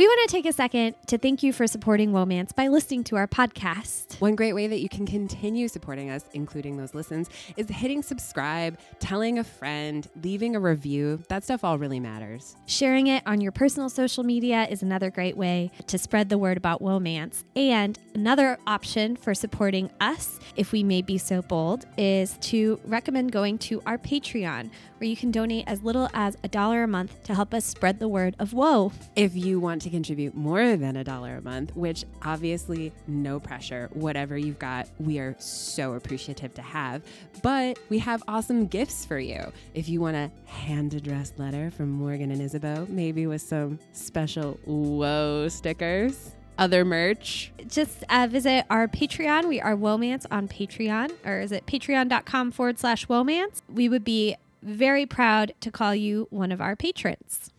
[0.00, 3.16] We want to take a second to thank you for supporting Whoa!mance by listening to
[3.16, 4.18] our podcast.
[4.18, 8.78] One great way that you can continue supporting us, including those listens, is hitting subscribe,
[8.98, 11.22] telling a friend, leaving a review.
[11.28, 12.56] That stuff all really matters.
[12.64, 16.56] Sharing it on your personal social media is another great way to spread the word
[16.56, 17.44] about Whoa!mance.
[17.54, 23.32] And another option for supporting us, if we may be so bold, is to recommend
[23.32, 27.22] going to our Patreon, where you can donate as little as a dollar a month
[27.24, 28.92] to help us spread the word of woe.
[29.14, 33.90] If you want to contribute more than a dollar a month, which obviously no pressure,
[33.92, 37.02] whatever you've got, we are so appreciative to have.
[37.42, 39.52] But we have awesome gifts for you.
[39.74, 44.58] If you want a hand addressed letter from Morgan and Isabeau, maybe with some special
[44.64, 46.32] whoa stickers.
[46.58, 47.52] Other merch.
[47.66, 49.48] Just uh, visit our Patreon.
[49.48, 53.62] We are Whoa!mance on Patreon, or is it patreon.com forward slash Whoa!mance?
[53.66, 57.50] We would be very proud to call you one of our patrons.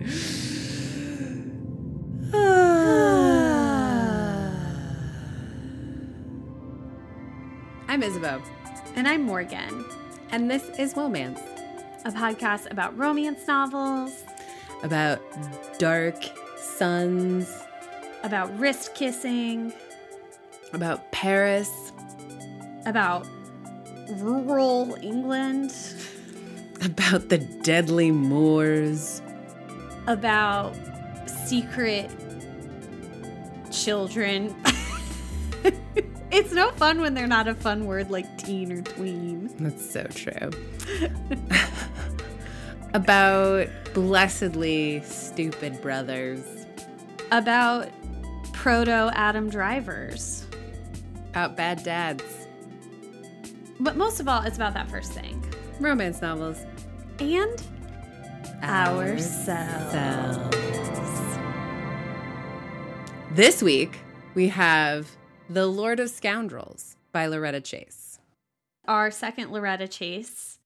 [0.00, 0.06] I'm
[8.02, 8.40] Isabeau,
[8.96, 9.84] And I'm Morgan,
[10.30, 11.38] and this is Romance,
[12.06, 14.24] a podcast about romance novels,
[14.82, 15.20] about
[15.78, 16.16] dark
[16.56, 17.54] suns,
[18.22, 19.70] about wrist kissing,
[20.72, 21.92] about Paris,
[22.86, 23.26] about
[24.12, 25.74] rural England,
[26.82, 29.20] about the deadly moors,
[30.10, 30.74] about
[31.46, 32.10] secret
[33.70, 34.54] children.
[36.32, 39.50] it's no fun when they're not a fun word like teen or tween.
[39.58, 40.50] That's so true.
[42.94, 46.40] about blessedly stupid brothers,
[47.30, 47.88] About
[48.52, 50.46] proto Adam drivers.
[51.30, 52.24] about bad dads,
[53.78, 55.42] But most of all, it's about that first thing.
[55.78, 56.58] romance novels,
[57.20, 57.62] And
[58.62, 59.94] ourselves.
[63.32, 63.98] This week
[64.34, 65.10] we have
[65.48, 68.18] The Lord of Scoundrels by Loretta Chase.
[68.86, 70.58] Our second Loretta Chase.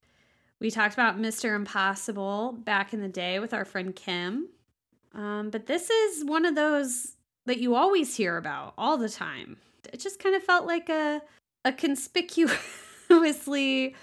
[0.60, 1.54] We talked about Mr.
[1.54, 4.48] Impossible back in the day with our friend Kim.
[5.14, 7.16] Um, but this is one of those
[7.46, 9.58] that you always hear about all the time.
[9.92, 11.22] It just kind of felt like a
[11.64, 13.94] a conspicuously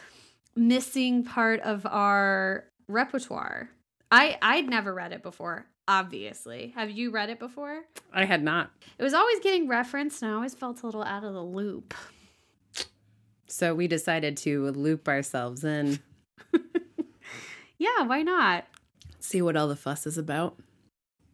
[0.55, 3.69] missing part of our repertoire.
[4.11, 6.73] I I'd never read it before, obviously.
[6.75, 7.83] Have you read it before?
[8.13, 8.71] I had not.
[8.97, 11.93] It was always getting referenced and I always felt a little out of the loop.
[13.47, 15.99] So we decided to loop ourselves in,
[17.77, 18.65] Yeah, why not?
[19.19, 20.57] see what all the fuss is about.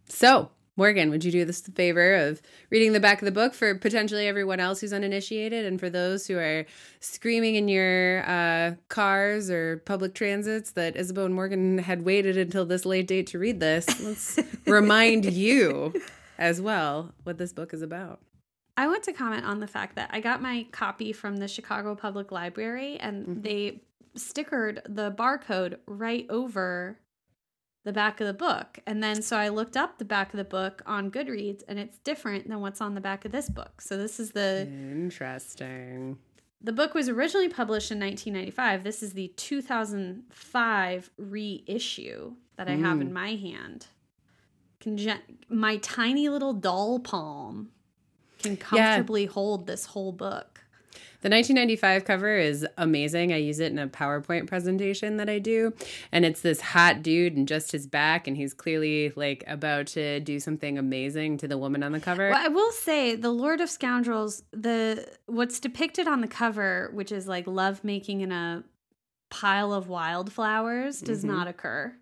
[0.09, 2.39] So, Morgan, would you do us the favor of
[2.69, 6.27] reading the back of the book for potentially everyone else who's uninitiated and for those
[6.27, 6.65] who are
[6.99, 12.63] screaming in your uh, cars or public transits that Isabeau and Morgan had waited until
[12.65, 13.88] this late date to read this?
[13.99, 15.93] Let's remind you
[16.38, 18.21] as well what this book is about.
[18.79, 21.95] I want to comment on the fact that I got my copy from the Chicago
[21.95, 23.41] Public Library and Mhm.
[23.44, 23.81] they
[24.15, 26.99] stickered the barcode right over
[27.88, 28.80] the back of the book.
[28.86, 31.98] And then so I looked up the back of the book on Goodreads and it's
[32.00, 33.80] different than what's on the back of this book.
[33.80, 36.18] So this is the Interesting.
[36.62, 38.84] the book was originally published in 1995.
[38.84, 43.14] This is the 2005 reissue that I have in hmm.
[43.14, 43.88] my hand.
[45.48, 47.69] My tiny little doll palm
[48.40, 50.56] can comfortably hold this whole book.
[51.22, 53.34] The 1995 cover is amazing.
[53.34, 55.74] I use it in a PowerPoint presentation that I do.
[56.12, 60.19] And it's this hot dude and just his back, and he's clearly like about to
[60.19, 62.30] do something amazing to the woman on the cover.
[62.30, 67.12] Well, I will say the Lord of Scoundrels, the what's depicted on the cover, which
[67.12, 68.63] is like love making in a
[69.30, 71.30] pile of wildflowers, does Mhm.
[71.30, 71.96] not occur.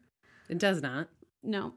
[0.50, 1.08] It does not.
[1.42, 1.74] No.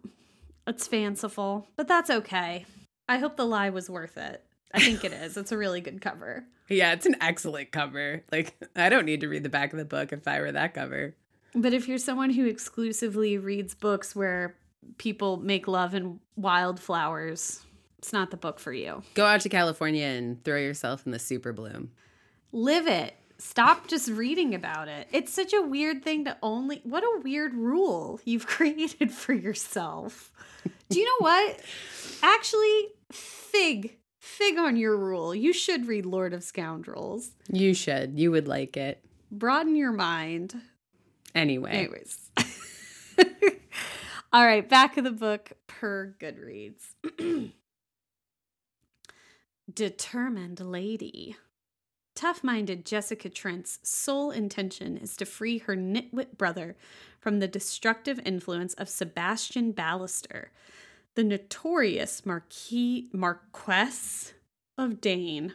[0.66, 2.66] It's fanciful, but that's okay.
[3.08, 4.44] I hope the lie was worth it.
[4.72, 5.36] I think it is.
[5.36, 6.44] It's a really good cover.
[6.68, 8.22] Yeah, it's an excellent cover.
[8.30, 10.74] Like, I don't need to read the back of the book if I were that
[10.74, 11.14] cover.
[11.54, 14.56] But if you're someone who exclusively reads books where
[14.98, 17.64] people make love in wildflowers,
[17.98, 19.02] it's not the book for you.
[19.14, 21.90] Go out to California and throw yourself in the super bloom.
[22.52, 23.14] Live it.
[23.38, 25.08] Stop just reading about it.
[25.12, 26.80] It's such a weird thing to only.
[26.82, 30.32] What a weird rule you've created for yourself.
[30.88, 31.60] Do you know what?
[32.22, 33.97] Actually, fig.
[34.38, 35.34] Fig on your rule.
[35.34, 37.32] You should read Lord of Scoundrels.
[37.50, 38.20] You should.
[38.20, 39.04] You would like it.
[39.32, 40.54] Broaden your mind.
[41.34, 41.72] Anyway.
[41.72, 42.30] Anyways.
[44.32, 46.84] All right, back of the book per Goodreads.
[49.74, 51.34] Determined lady.
[52.14, 56.76] Tough minded Jessica Trent's sole intention is to free her nitwit brother
[57.18, 60.50] from the destructive influence of Sebastian Ballister,
[61.18, 64.34] the notorious Marquis Marquess
[64.76, 65.54] of Dain.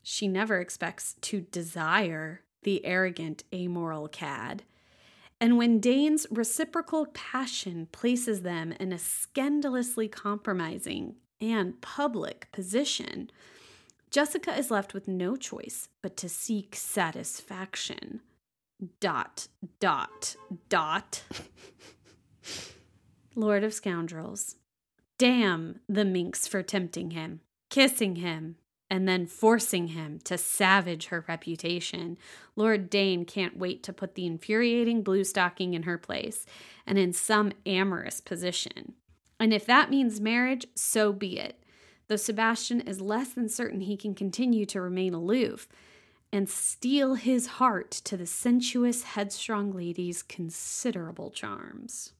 [0.00, 4.62] She never expects to desire the arrogant, amoral cad.
[5.40, 13.28] And when Dain's reciprocal passion places them in a scandalously compromising and public position,
[14.08, 18.20] Jessica is left with no choice but to seek satisfaction.
[19.00, 19.48] Dot,
[19.80, 20.36] dot,
[20.68, 21.24] dot.
[23.34, 24.54] Lord of Scoundrels.
[25.18, 28.56] Damn the minx for tempting him, kissing him,
[28.90, 32.18] and then forcing him to savage her reputation.
[32.56, 36.44] Lord Dain can't wait to put the infuriating blue stocking in her place
[36.86, 38.94] and in some amorous position.
[39.40, 41.62] And if that means marriage, so be it
[42.12, 45.66] though Sebastian is less than certain he can continue to remain aloof
[46.30, 52.12] and steal his heart to the sensuous, headstrong lady's considerable charms.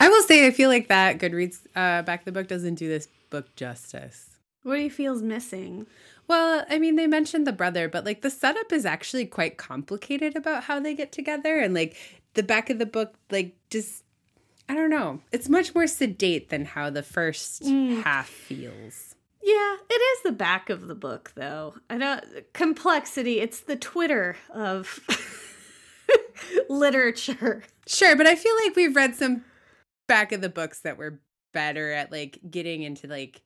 [0.00, 2.88] I will say, I feel like that Goodreads uh, back of the book doesn't do
[2.88, 4.30] this book justice.
[4.62, 5.86] What do you feel's missing?
[6.28, 10.36] Well, I mean, they mentioned the brother, but like the setup is actually quite complicated
[10.36, 11.96] about how they get together, and like
[12.34, 14.02] the back of the book, like just
[14.68, 15.20] I don't know.
[15.30, 18.02] It's much more sedate than how the first mm.
[18.02, 19.14] half feels.
[19.42, 21.74] Yeah, it is the back of the book though.
[21.88, 22.20] I know
[22.52, 24.98] complexity, it's the Twitter of
[26.68, 27.62] literature.
[27.86, 29.44] Sure, but I feel like we've read some
[30.06, 31.20] back of the books that were
[31.52, 33.42] better at like getting into like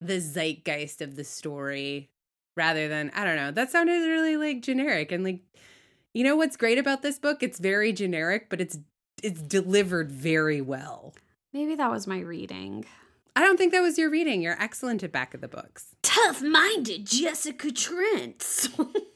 [0.00, 2.10] the zeitgeist of the story
[2.56, 3.50] rather than I don't know.
[3.50, 5.40] That sounded really like generic and like
[6.12, 7.42] you know what's great about this book?
[7.42, 8.78] It's very generic, but it's
[9.22, 11.14] it's delivered very well.
[11.52, 12.84] Maybe that was my reading.
[13.36, 14.42] I don't think that was your reading.
[14.42, 15.94] You're excellent at back of the books.
[16.02, 18.68] Tough minded Jessica Trent.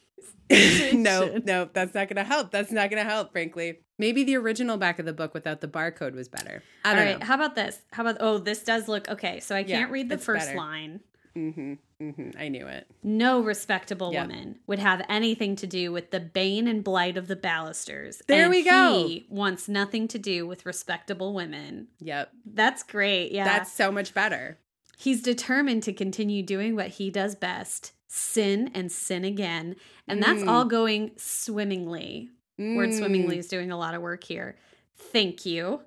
[0.92, 2.50] no, no, that's not going to help.
[2.50, 3.80] That's not going to help, frankly.
[3.98, 6.62] Maybe the original back of the book without the barcode was better.
[6.84, 7.26] I don't All right, know.
[7.26, 7.80] How about this?
[7.92, 9.40] How about, oh, this does look okay.
[9.40, 10.58] So I can't yeah, read the first better.
[10.58, 11.00] line.
[11.36, 12.30] Mm-hmm, mm-hmm.
[12.38, 12.86] I knew it.
[13.02, 14.26] No respectable yep.
[14.26, 18.22] woman would have anything to do with the bane and blight of the Ballisters.
[18.26, 19.06] There and we go.
[19.06, 21.88] He wants nothing to do with respectable women.
[22.00, 22.32] Yep.
[22.46, 23.32] That's great.
[23.32, 23.44] Yeah.
[23.44, 24.58] That's so much better.
[24.96, 29.76] He's determined to continue doing what he does best sin and sin again.
[30.08, 30.24] And mm.
[30.24, 32.30] that's all going swimmingly.
[32.58, 32.76] Mm.
[32.76, 34.56] Word swimmingly is doing a lot of work here.
[34.96, 35.82] Thank you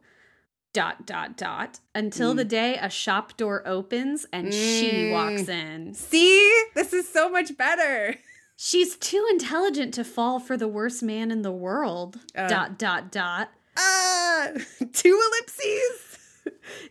[0.74, 2.38] dot dot dot until mm.
[2.38, 4.52] the day a shop door opens and mm.
[4.54, 5.94] she walks in.
[5.94, 6.64] See?
[6.76, 8.16] This is so much better.
[8.56, 12.20] She's too intelligent to fall for the worst man in the world.
[12.36, 13.50] Uh, dot dot dot.
[13.76, 14.48] Uh,
[14.94, 16.11] two ellipses.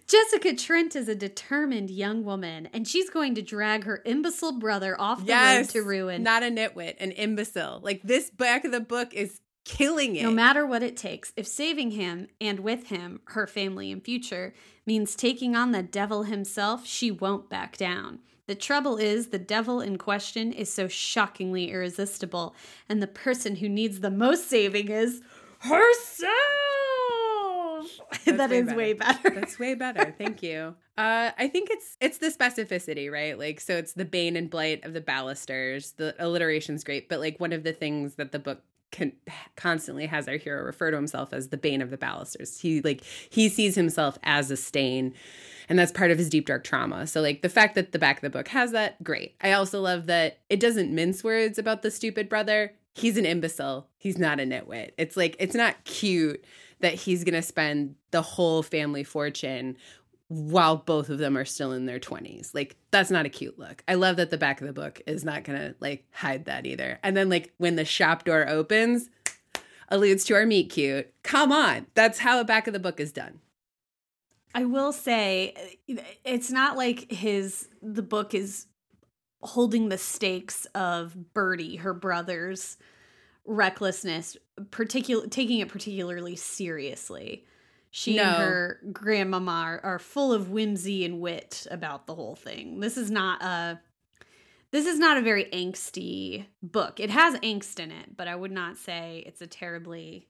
[0.07, 5.01] Jessica Trent is a determined young woman, and she's going to drag her imbecile brother
[5.01, 6.23] off the yes, road to ruin.
[6.23, 7.81] Not a nitwit, an imbecile.
[7.83, 10.23] Like this back of the book is killing it.
[10.23, 11.33] No matter what it takes.
[11.37, 14.55] If saving him and with him her family and future
[14.87, 18.21] means taking on the devil himself, she won't back down.
[18.47, 22.57] The trouble is, the devil in question is so shockingly irresistible,
[22.89, 25.23] and the person who needs the most saving is
[25.61, 26.80] herself.
[28.27, 28.77] that way is better.
[28.77, 29.31] way better.
[29.31, 30.15] That's way better.
[30.17, 30.75] Thank you.
[30.99, 33.39] Uh, I think it's it's the specificity, right?
[33.39, 35.93] Like, so it's the bane and blight of the Ballisters.
[35.93, 38.61] The alliteration's great, but like one of the things that the book
[38.93, 39.13] con-
[39.57, 42.61] constantly has our hero refer to himself as the bane of the Ballisters.
[42.61, 45.15] He like he sees himself as a stain,
[45.69, 47.07] and that's part of his deep dark trauma.
[47.07, 49.37] So like the fact that the back of the book has that, great.
[49.41, 52.75] I also love that it doesn't mince words about the stupid brother.
[52.93, 53.89] He's an imbecile.
[53.97, 54.91] He's not a nitwit.
[54.99, 56.45] It's like it's not cute
[56.81, 59.77] that he's going to spend the whole family fortune
[60.29, 62.55] while both of them are still in their 20s.
[62.55, 63.83] Like that's not a cute look.
[63.89, 66.67] I love that the back of the book is not going to like hide that
[66.67, 67.01] either.
[67.03, 69.11] And then like when the shop door opens,
[69.89, 71.13] alludes to our meet cute.
[71.25, 71.87] Come on.
[71.95, 73.41] That's how a back of the book is done.
[74.55, 75.79] I will say
[76.25, 78.67] it's not like his the book is
[79.43, 82.77] holding the stakes of Bertie, her brother's
[83.45, 84.37] recklessness,
[84.71, 87.45] particular taking it particularly seriously
[87.91, 88.23] she no.
[88.23, 92.81] and her grandmama are, are full of whimsy and wit about the whole thing.
[92.81, 93.81] This is not a
[94.71, 97.01] this is not a very angsty book.
[97.01, 100.29] It has angst in it, but I would not say it's a terribly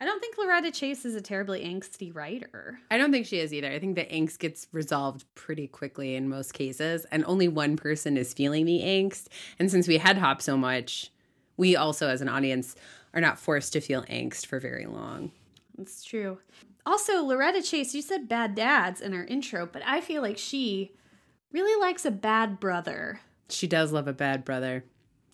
[0.00, 2.80] I don't think Loretta Chase is a terribly angsty writer.
[2.90, 3.70] I don't think she is either.
[3.70, 8.16] I think the angst gets resolved pretty quickly in most cases, and only one person
[8.16, 9.28] is feeling the angst.
[9.60, 11.11] And since we head hop so much,
[11.62, 12.74] we also, as an audience,
[13.14, 15.30] are not forced to feel angst for very long.
[15.78, 16.38] That's true.
[16.84, 20.90] Also, Loretta Chase, you said bad dads in her intro, but I feel like she
[21.52, 23.20] really likes a bad brother.
[23.48, 24.84] She does love a bad brother.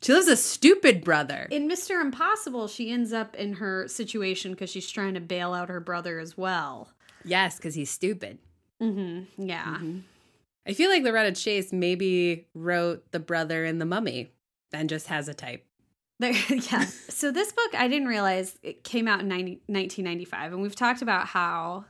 [0.03, 1.49] She loves a stupid brother.
[1.51, 1.99] In Mr.
[1.99, 6.19] Impossible, she ends up in her situation because she's trying to bail out her brother
[6.19, 6.91] as well.
[7.25, 8.37] yes, because he's stupid.
[8.83, 9.49] Mm-hmm.
[9.49, 9.79] Yeah.
[10.67, 14.31] I feel like Loretta Chase maybe wrote The Brother in the Mummy
[14.75, 15.65] and just has a type.
[16.19, 16.85] There, yeah.
[16.85, 21.03] So this book, I didn't realize it came out in 90, 1995, and we've talked
[21.03, 21.85] about how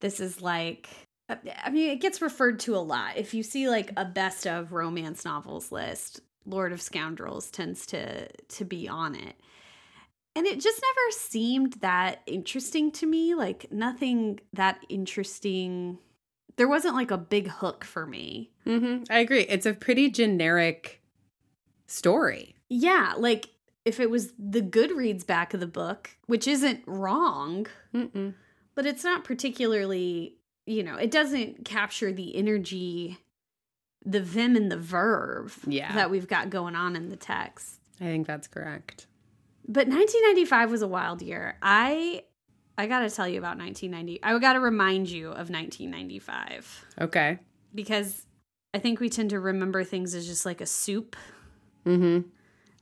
[0.00, 0.88] this is like.
[1.28, 3.16] I mean, it gets referred to a lot.
[3.16, 8.28] If you see like a best of romance novels list, Lord of Scoundrels tends to
[8.28, 9.34] to be on it.
[10.36, 13.34] And it just never seemed that interesting to me.
[13.34, 15.98] Like nothing that interesting.
[16.56, 18.52] There wasn't like a big hook for me.
[18.64, 19.42] hmm I agree.
[19.42, 21.02] It's a pretty generic
[21.86, 22.54] story.
[22.68, 23.48] Yeah, like
[23.86, 28.34] if it was the Goodreads back of the book, which isn't wrong, Mm-mm.
[28.74, 33.16] but it's not particularly, you know, it doesn't capture the energy,
[34.04, 35.94] the vim and the verve Yeah.
[35.94, 37.80] that we've got going on in the text.
[38.00, 39.06] I think that's correct.
[39.68, 41.56] But 1995 was a wild year.
[41.62, 42.24] I
[42.78, 44.22] I got to tell you about 1990.
[44.22, 47.38] I got to remind you of 1995 Okay.
[47.74, 48.26] because
[48.74, 51.16] I think we tend to remember things as just like a soup
[51.86, 52.28] Mm-hmm.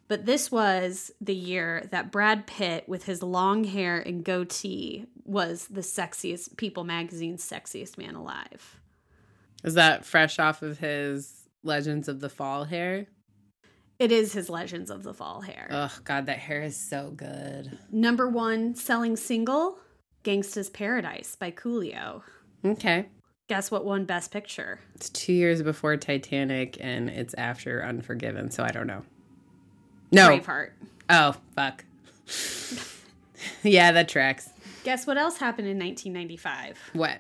[0.06, 5.66] But this was the year that Brad Pitt, with his long hair and goatee, was
[5.68, 8.80] the sexiest People magazine's sexiest man alive.
[9.62, 13.06] Is that fresh off of his Legends of the Fall hair?
[13.99, 15.68] It is his Legends of the Fall hair.
[15.70, 17.78] Oh God, that hair is so good.
[17.90, 19.78] Number one selling single,
[20.23, 22.23] Gangsta's Paradise by Coolio.
[22.64, 23.06] Okay.
[23.49, 24.80] Guess what won Best Picture?
[24.94, 29.02] It's two years before Titanic and it's after Unforgiven, so I don't know.
[30.14, 30.28] No.
[30.28, 30.71] Braveheart.
[31.11, 31.85] Oh, fuck.
[33.62, 34.50] yeah, that tracks.
[34.85, 36.78] Guess what else happened in 1995?
[36.94, 37.18] What?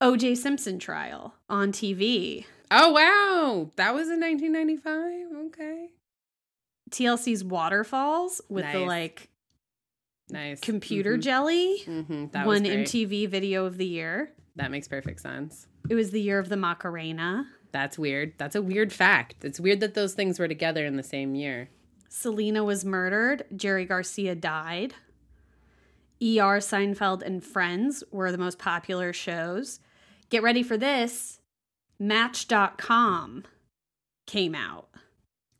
[0.00, 0.34] O.J.
[0.36, 2.44] Simpson trial on TV.
[2.70, 3.70] Oh, wow.
[3.76, 5.46] That was in 1995?
[5.48, 5.88] Okay.
[6.90, 9.28] TLC's Waterfalls with the like
[10.30, 10.60] Nice.
[10.60, 11.22] computer Mhm.
[11.22, 11.82] jelly.
[11.86, 12.60] Mhm, That was.
[12.62, 14.32] MTV Video of the Year.
[14.56, 15.66] That makes perfect sense.
[15.88, 17.46] It was the year of the Macarena.
[17.72, 18.34] That's weird.
[18.38, 19.44] That's a weird fact.
[19.44, 21.68] It's weird that those things were together in the same year.
[22.10, 23.44] Selena was murdered.
[23.56, 24.94] Jerry Garcia died.
[26.20, 29.80] ER, Seinfeld, and Friends were the most popular shows.
[30.28, 31.38] Get ready for this
[31.98, 33.44] Match.com
[34.26, 34.88] came out.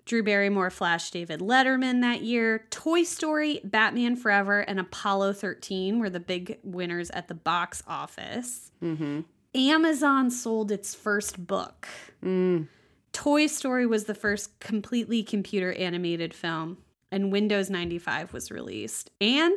[0.04, 2.66] Drew Barrymore flashed David Letterman that year.
[2.71, 8.73] Toy Story, Batman Forever, and Apollo 13 were the big winners at the box office.
[8.83, 9.21] Mm-hmm.
[9.54, 11.87] Amazon sold its first book.
[12.25, 12.66] Mm.
[13.12, 16.79] Toy Story was the first completely computer animated film,
[17.11, 19.57] and Windows 95 was released, and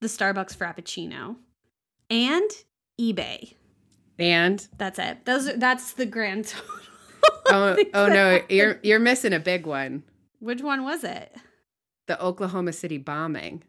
[0.00, 1.36] the Starbucks Frappuccino,
[2.08, 2.50] and
[3.00, 3.54] eBay.
[4.18, 5.24] And That's it.
[5.24, 6.74] Those are, that's the grand total.
[7.46, 8.50] oh, oh no, happened.
[8.50, 10.02] you're you're missing a big one.
[10.40, 11.34] Which one was it?
[12.06, 13.62] The Oklahoma City bombing.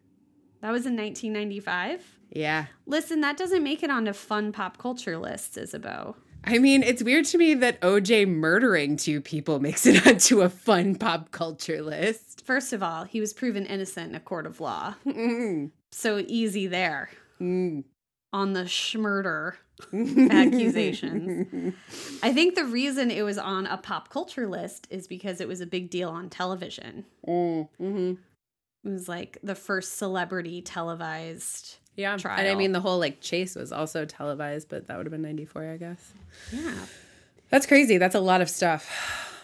[0.62, 2.20] That was in 1995.
[2.32, 2.66] Yeah.
[2.86, 6.16] Listen, that doesn't make it onto fun pop culture lists, Isabeau.
[6.44, 10.50] I mean, it's weird to me that OJ murdering two people makes it onto a
[10.50, 12.44] fun pop culture list.
[12.46, 14.96] First of all, he was proven innocent in a court of law.
[15.06, 15.72] Mm.
[15.92, 17.84] So easy there Mm.
[18.34, 19.54] on the schmurder
[20.32, 21.74] accusations.
[22.22, 25.60] I think the reason it was on a pop culture list is because it was
[25.62, 27.06] a big deal on television.
[27.28, 27.68] Mm.
[27.80, 28.18] Mhm.
[28.84, 31.78] It was like the first celebrity televised.
[31.96, 32.18] Yeah.
[32.18, 32.40] Trial.
[32.40, 35.22] And I mean, the whole like chase was also televised, but that would have been
[35.22, 36.14] 94, I guess.
[36.52, 36.74] Yeah.
[37.50, 37.98] That's crazy.
[37.98, 39.38] That's a lot of stuff.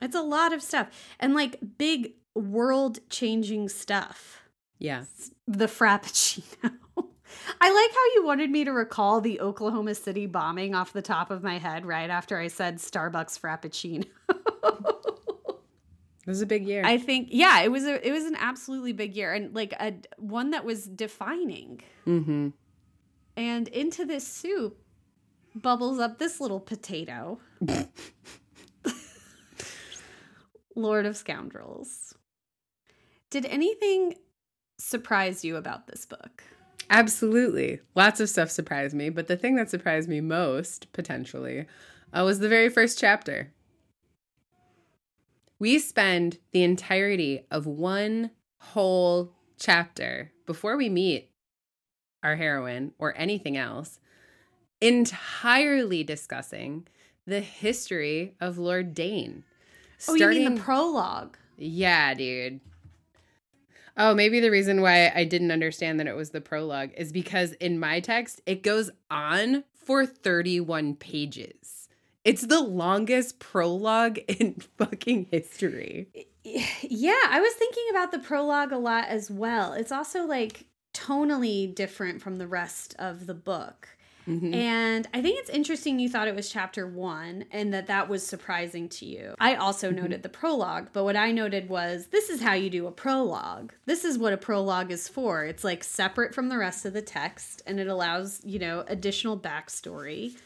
[0.00, 0.88] It's a lot of stuff
[1.20, 4.42] and like big world changing stuff.
[4.78, 5.04] Yeah.
[5.46, 6.72] The Frappuccino.
[7.60, 11.30] I like how you wanted me to recall the Oklahoma City bombing off the top
[11.30, 14.06] of my head right after I said Starbucks Frappuccino.
[16.24, 16.82] It was a big year.
[16.84, 19.94] I think yeah, it was a it was an absolutely big year and like a
[20.18, 21.80] one that was defining.
[22.06, 22.48] mm-hmm.
[23.36, 24.78] And into this soup
[25.54, 27.40] bubbles up this little potato.
[30.76, 32.14] Lord of Scoundrels.
[33.30, 34.14] Did anything
[34.78, 36.44] surprise you about this book?
[36.90, 37.80] Absolutely.
[37.94, 41.66] Lots of stuff surprised me, but the thing that surprised me most, potentially,
[42.12, 43.52] uh, was the very first chapter.
[45.62, 51.30] We spend the entirety of one whole chapter before we meet
[52.20, 54.00] our heroine or anything else,
[54.80, 56.88] entirely discussing
[57.28, 59.44] the history of Lord Dain.
[60.08, 61.36] Oh, you mean the prologue?
[61.56, 62.58] Yeah, dude.
[63.96, 67.52] Oh, maybe the reason why I didn't understand that it was the prologue is because
[67.52, 71.81] in my text, it goes on for 31 pages.
[72.24, 76.08] It's the longest prologue in fucking history.
[76.44, 79.72] Yeah, I was thinking about the prologue a lot as well.
[79.74, 83.88] It's also like tonally different from the rest of the book.
[84.28, 84.54] Mm-hmm.
[84.54, 88.24] And I think it's interesting you thought it was chapter one and that that was
[88.24, 89.34] surprising to you.
[89.40, 90.02] I also mm-hmm.
[90.02, 93.72] noted the prologue, but what I noted was this is how you do a prologue.
[93.86, 95.44] This is what a prologue is for.
[95.44, 99.38] It's like separate from the rest of the text and it allows, you know, additional
[99.38, 100.36] backstory.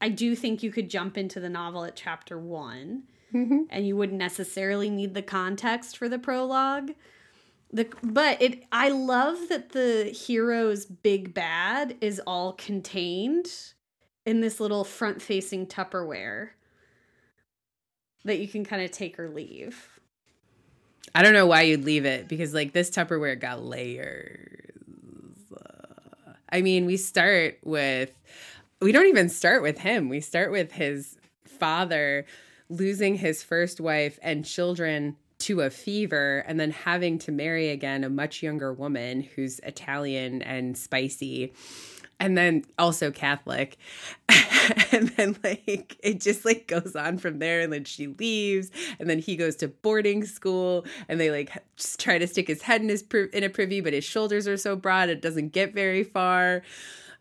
[0.00, 3.62] I do think you could jump into the novel at chapter one mm-hmm.
[3.70, 6.92] and you wouldn't necessarily need the context for the prologue.
[7.72, 13.48] The but it I love that the hero's big bad is all contained
[14.24, 16.50] in this little front-facing Tupperware
[18.24, 20.00] that you can kind of take or leave.
[21.14, 24.54] I don't know why you'd leave it because like this Tupperware got layers.
[26.50, 28.10] I mean, we start with
[28.80, 30.08] we don't even start with him.
[30.08, 31.16] We start with his
[31.46, 32.26] father
[32.68, 38.04] losing his first wife and children to a fever and then having to marry again
[38.04, 41.52] a much younger woman who's Italian and spicy
[42.20, 43.76] and then also Catholic.
[44.92, 49.08] and then like it just like goes on from there and then she leaves and
[49.08, 52.82] then he goes to boarding school and they like just try to stick his head
[52.82, 56.04] in his in a privy but his shoulders are so broad it doesn't get very
[56.04, 56.62] far.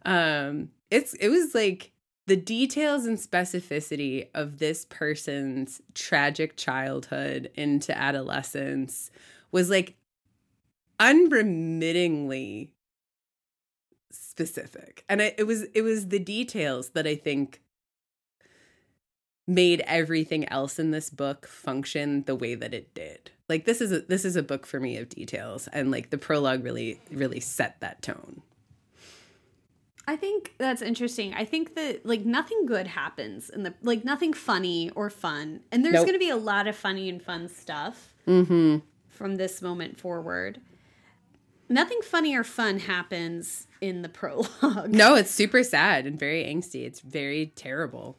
[0.06, 1.92] Um it's it was like
[2.28, 9.10] the details and specificity of this person's tragic childhood into adolescence
[9.52, 9.96] was like
[11.00, 12.74] unremittingly
[14.12, 15.04] specific.
[15.08, 17.62] And it was it was the details that i think
[19.48, 23.32] made everything else in this book function the way that it did.
[23.48, 26.18] Like this is a this is a book for me of details and like the
[26.18, 28.42] prologue really really set that tone
[30.08, 31.34] I think that's interesting.
[31.34, 35.84] I think that like nothing good happens in the like nothing funny or fun, and
[35.84, 36.06] there's nope.
[36.06, 38.78] going to be a lot of funny and fun stuff mm-hmm.
[39.10, 40.62] from this moment forward.
[41.68, 44.90] Nothing funny or fun happens in the prologue.
[44.90, 46.86] No, it's super sad and very angsty.
[46.86, 48.18] It's very terrible.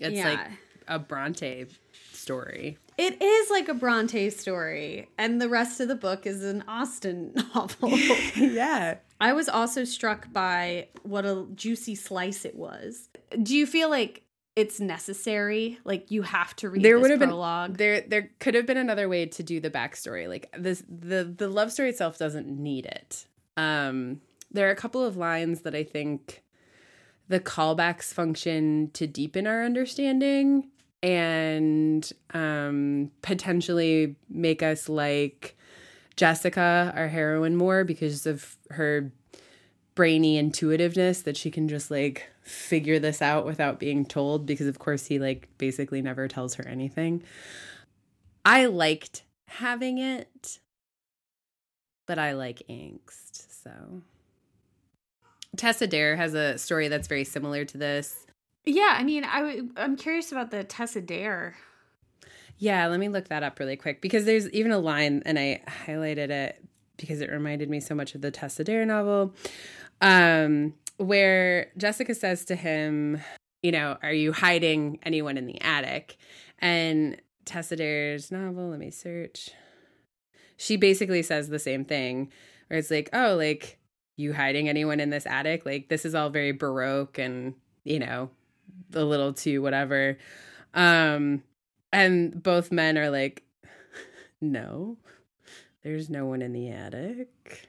[0.00, 0.28] It's yeah.
[0.30, 0.40] like
[0.88, 1.66] a Bronte
[2.12, 2.78] story.
[2.96, 7.32] It is like a Bronte story, and the rest of the book is an Austen
[7.54, 7.90] novel.
[8.36, 8.96] yeah.
[9.20, 13.08] I was also struck by what a juicy slice it was.
[13.42, 14.22] Do you feel like
[14.54, 15.78] it's necessary?
[15.84, 17.70] Like you have to read there would have prologue?
[17.70, 20.28] Been, there there could have been another way to do the backstory.
[20.28, 23.26] Like this the the love story itself doesn't need it.
[23.56, 26.42] Um there are a couple of lines that I think
[27.28, 30.70] the callbacks function to deepen our understanding
[31.02, 35.57] and um potentially make us like
[36.18, 39.12] Jessica, our heroine, more because of her
[39.94, 44.80] brainy intuitiveness that she can just like figure this out without being told because of
[44.80, 47.22] course he like basically never tells her anything.
[48.44, 50.58] I liked having it,
[52.08, 54.02] but I like angst, so
[55.56, 58.26] Tessa Dare has a story that's very similar to this.
[58.64, 61.56] Yeah, I mean, I w- I'm curious about the Tessa Dare
[62.58, 65.62] yeah, let me look that up really quick because there's even a line, and I
[65.86, 66.62] highlighted it
[66.96, 69.34] because it reminded me so much of the Tessa Dare novel,
[70.00, 73.20] um, where Jessica says to him,
[73.62, 76.16] you know, are you hiding anyone in the attic?
[76.58, 79.50] And Tessa Dare's novel, let me search.
[80.56, 82.32] She basically says the same thing,
[82.66, 83.78] where it's like, oh, like,
[84.16, 85.64] you hiding anyone in this attic?
[85.64, 88.30] Like, this is all very Baroque and, you know,
[88.92, 90.18] a little too whatever.
[90.74, 91.44] Um,
[91.92, 93.42] and both men are like,
[94.40, 94.98] no,
[95.82, 97.68] there's no one in the attic.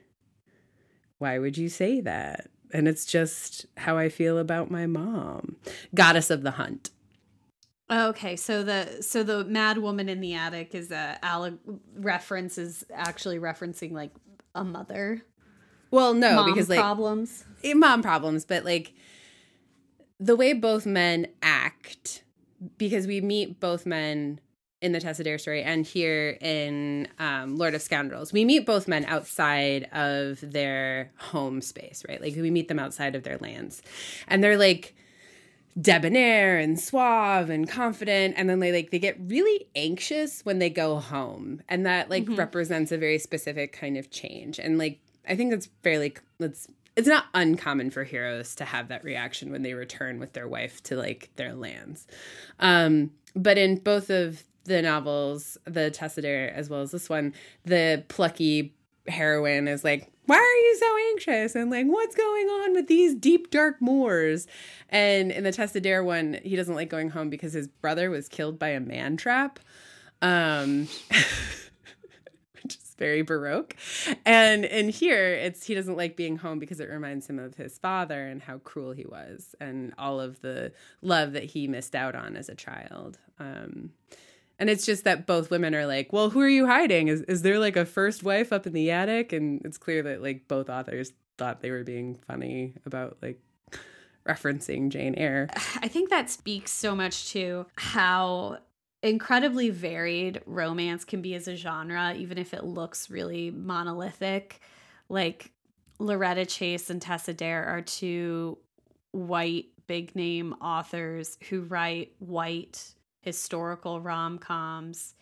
[1.18, 2.50] Why would you say that?
[2.72, 5.58] And it's just how I feel about my mom.
[5.94, 6.92] Goddess of the Hunt.
[7.92, 11.58] Okay, so the so the mad woman in the attic is a Eyre
[11.96, 14.12] reference is actually referencing like
[14.54, 15.24] a mother.
[15.90, 18.94] Well, no, mom because like problems, eh, mom problems, but like
[20.20, 22.24] the way both men act
[22.78, 24.40] because we meet both men
[24.82, 28.32] in the Tessa Dare story and here in um, Lord of Scoundrels.
[28.32, 32.22] We meet both men outside of their home space, right?
[32.22, 33.82] Like we meet them outside of their lands.
[34.28, 34.96] And they're like
[35.80, 40.70] debonair and suave and confident and then they like they get really anxious when they
[40.70, 42.36] go home and that like mm-hmm.
[42.36, 46.68] represents a very specific kind of change and like i think that's fairly that's
[47.00, 50.84] it's not uncommon for heroes to have that reaction when they return with their wife
[50.84, 52.06] to like their lands.
[52.60, 57.34] Um, but in both of the novels, the Tessa as well as this one,
[57.64, 58.76] the plucky
[59.08, 61.56] heroine is like, why are you so anxious?
[61.56, 64.46] And like, what's going on with these deep, dark moors?
[64.90, 68.60] And in the Tessa one, he doesn't like going home because his brother was killed
[68.60, 69.58] by a man trap.
[70.22, 70.90] Um,
[73.00, 73.76] very baroque.
[74.26, 77.80] And in here, it's he doesn't like being home because it reminds him of his
[77.80, 82.16] father and how cruel he was and all of the love that he missed out
[82.16, 83.18] on as a child.
[83.40, 83.92] Um,
[84.60, 87.08] and it's just that both women are like, well, who are you hiding?
[87.08, 89.32] Is, is there like a first wife up in the attic?
[89.32, 93.40] And it's clear that like both authors thought they were being funny about like
[94.28, 95.48] referencing Jane Eyre.
[95.82, 98.60] I think that speaks so much to how
[99.02, 104.60] incredibly varied romance can be as a genre, even if it looks really monolithic.
[105.08, 105.52] Like
[106.00, 108.58] Loretta Chase and Tessa Dare are two
[109.12, 115.16] white big name authors who write white historical rom coms.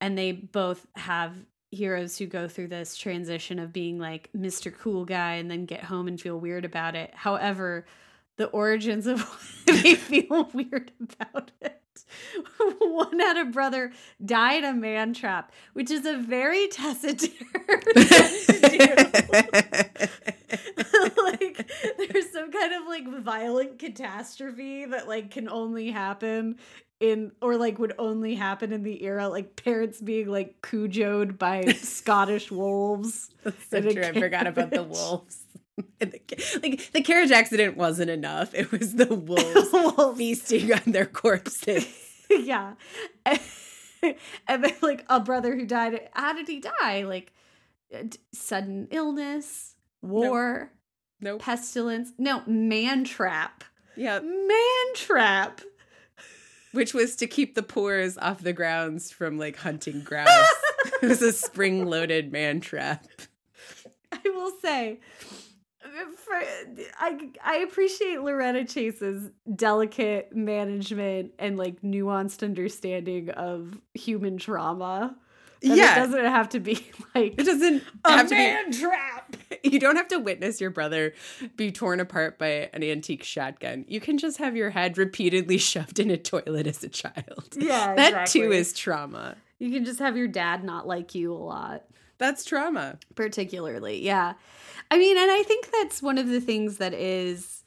[0.00, 1.34] And they both have
[1.70, 4.72] heroes who go through this transition of being like Mr.
[4.76, 7.12] Cool Guy and then get home and feel weird about it.
[7.14, 7.86] However,
[8.36, 9.20] the origins of
[9.66, 11.82] why they feel weird about it.
[12.80, 13.92] One had a brother
[14.24, 16.96] die in a man trap, which is a very Dare
[21.16, 26.56] like there's some kind of like violent catastrophe that like can only happen
[27.00, 31.64] in or like would only happen in the era like parents being like cujoed by
[31.72, 33.30] Scottish wolves.
[33.42, 34.02] That's so true.
[34.02, 35.45] I forgot about the wolves.
[35.98, 38.54] the, like the carriage accident wasn't enough.
[38.54, 40.18] It was the wolves, wolves.
[40.18, 41.86] feasting on their corpses.
[42.30, 42.74] yeah.
[43.24, 43.40] And,
[44.48, 46.08] and then like a brother who died.
[46.12, 47.02] How did he die?
[47.02, 47.32] Like
[47.94, 50.72] uh, sudden illness, war,
[51.20, 51.34] nope.
[51.34, 51.42] nope.
[51.42, 52.12] pestilence.
[52.18, 53.64] No, man trap.
[53.96, 54.20] Yeah.
[54.20, 55.60] Man trap
[56.76, 60.28] which was to keep the poors off the grounds from like hunting grouse.
[61.02, 63.06] it was a spring loaded man trap.
[64.12, 65.00] I will say,
[66.16, 66.34] for,
[66.98, 75.16] I I appreciate Loretta Chase's delicate management and like nuanced understanding of human trauma.
[75.62, 76.74] yeah, it doesn't have to be
[77.14, 79.36] like it doesn't a have man to be, trap.
[79.62, 81.12] You don't have to witness your brother
[81.56, 83.84] be torn apart by an antique shotgun.
[83.88, 87.48] You can just have your head repeatedly shoved in a toilet as a child.
[87.56, 88.40] Yeah, that exactly.
[88.42, 89.36] too is trauma.
[89.58, 91.84] You can just have your dad not like you a lot.
[92.18, 94.02] That's trauma, particularly.
[94.02, 94.34] Yeah,
[94.90, 97.64] I mean, and I think that's one of the things that is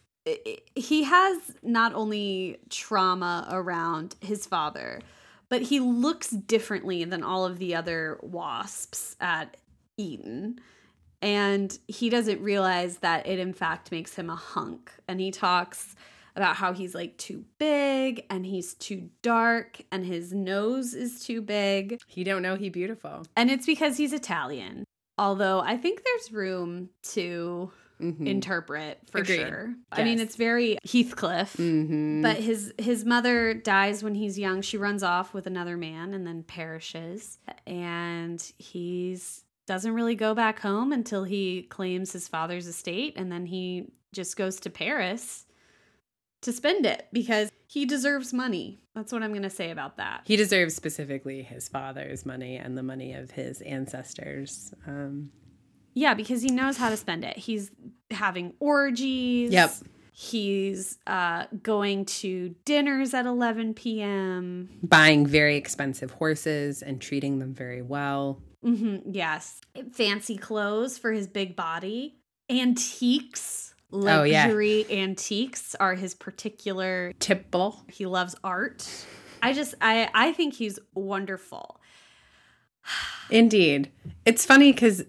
[0.75, 4.99] he has not only trauma around his father
[5.49, 9.57] but he looks differently than all of the other wasps at
[9.97, 10.59] Eton.
[11.21, 14.91] And he doesn't realize that it, in fact, makes him a hunk.
[15.07, 15.95] And he talks
[16.35, 21.41] about how he's like too big and he's too dark and his nose is too
[21.41, 21.99] big.
[22.07, 23.23] He don't know he beautiful.
[23.35, 24.83] And it's because he's Italian.
[25.17, 28.25] Although I think there's room to mm-hmm.
[28.25, 29.39] interpret for Agreed.
[29.39, 29.67] sure.
[29.67, 29.99] Yes.
[29.99, 32.21] I mean, it's very Heathcliff, mm-hmm.
[32.21, 34.61] but his his mother dies when he's young.
[34.61, 37.37] She runs off with another man and then perishes,
[37.67, 43.45] and he's doesn't really go back home until he claims his father's estate, and then
[43.45, 45.45] he just goes to Paris
[46.41, 48.83] to spend it because he deserves money.
[48.95, 50.21] That's what I'm going to say about that.
[50.25, 54.73] He deserves specifically his father's money and the money of his ancestors.
[54.87, 55.31] Um,
[55.93, 57.37] yeah, because he knows how to spend it.
[57.37, 57.71] He's
[58.11, 59.51] having orgies.
[59.51, 59.71] Yep.
[60.11, 67.53] He's uh, going to dinners at 11 p.m., buying very expensive horses and treating them
[67.53, 68.41] very well.
[68.65, 69.61] Mm-hmm, yes.
[69.93, 72.17] Fancy clothes for his big body.
[72.49, 73.68] Antiques.
[73.91, 75.01] Luxury oh, yeah.
[75.01, 77.83] antiques are his particular tipple.
[77.87, 78.87] He loves art.
[79.41, 81.79] I just I I think he's wonderful.
[83.29, 83.91] Indeed.
[84.25, 85.03] It's funny cuz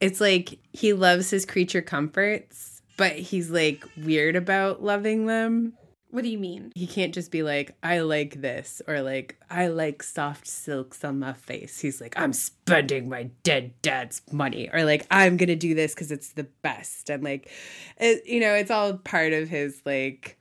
[0.00, 5.74] it's like he loves his creature comforts, but he's like weird about loving them.
[6.16, 6.72] What do you mean?
[6.74, 11.18] He can't just be like, I like this, or like, I like soft silks on
[11.18, 11.78] my face.
[11.78, 16.10] He's like, I'm spending my dead dad's money, or like, I'm gonna do this because
[16.10, 17.10] it's the best.
[17.10, 17.50] And like,
[17.98, 20.38] it, you know, it's all part of his like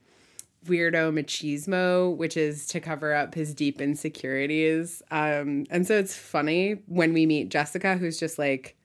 [0.65, 5.01] weirdo machismo, which is to cover up his deep insecurities.
[5.11, 8.77] Um, and so it's funny when we meet Jessica, who's just like,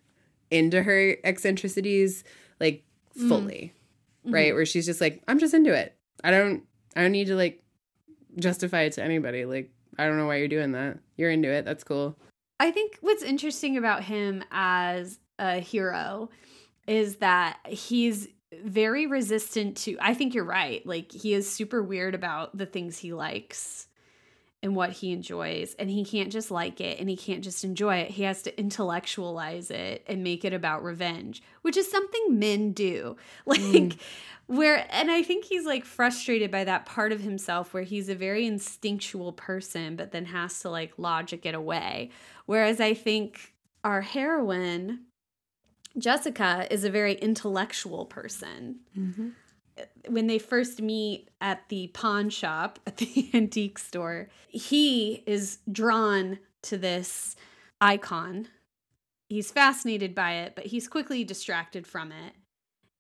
[0.51, 2.25] into her eccentricities
[2.59, 2.83] like
[3.17, 3.29] mm.
[3.29, 3.75] fully.
[4.27, 4.35] Mm-hmm.
[4.35, 4.55] Right?
[4.55, 5.95] Where she's just like, I'm just into it.
[6.25, 6.65] I don't
[6.97, 7.63] I don't need to like
[8.39, 9.45] justify it to anybody.
[9.45, 10.99] Like, I don't know why you're doing that.
[11.17, 11.65] You're into it.
[11.65, 12.17] That's cool.
[12.59, 16.31] I think what's interesting about him as a hero
[16.87, 18.29] is that he's
[18.65, 20.85] very resistant to I think you're right.
[20.85, 23.87] Like he is super weird about the things he likes
[24.63, 27.97] and what he enjoys and he can't just like it and he can't just enjoy
[27.97, 32.73] it he has to intellectualize it and make it about revenge which is something men
[32.73, 33.99] do like mm.
[34.47, 38.15] where and i think he's like frustrated by that part of himself where he's a
[38.15, 42.11] very instinctual person but then has to like logic it away
[42.47, 45.01] whereas i think our heroine,
[45.99, 48.81] Jessica, is a very intellectual person.
[48.97, 49.29] Mm-hmm.
[50.09, 56.39] When they first meet at the pawn shop at the antique store, he is drawn
[56.63, 57.37] to this
[57.81, 58.49] icon.
[59.29, 62.35] He's fascinated by it, but he's quickly distracted from it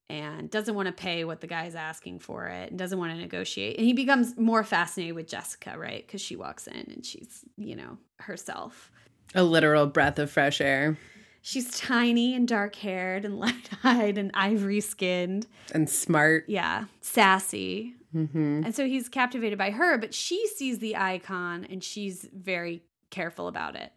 [0.09, 3.19] and doesn't want to pay what the guy's asking for it and doesn't want to
[3.19, 3.77] negotiate.
[3.77, 6.05] And he becomes more fascinated with Jessica, right?
[6.05, 8.91] Because she walks in and she's, you know, herself.
[9.37, 10.99] A literal breath of fresh air.
[11.43, 15.47] She's tiny and dark haired and light eyed and ivory skinned.
[15.73, 16.45] And smart.
[16.49, 17.95] Yeah, sassy.
[18.15, 18.63] Mm-hmm.
[18.65, 23.49] And so he's captivated by her, but she sees the icon and she's very careful
[23.49, 23.93] about it.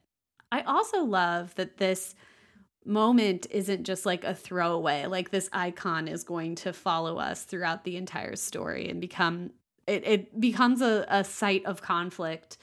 [0.51, 2.13] I also love that this
[2.85, 5.05] moment isn't just like a throwaway.
[5.05, 9.51] Like this icon is going to follow us throughout the entire story and become
[9.85, 12.57] it, it becomes a, a site of conflict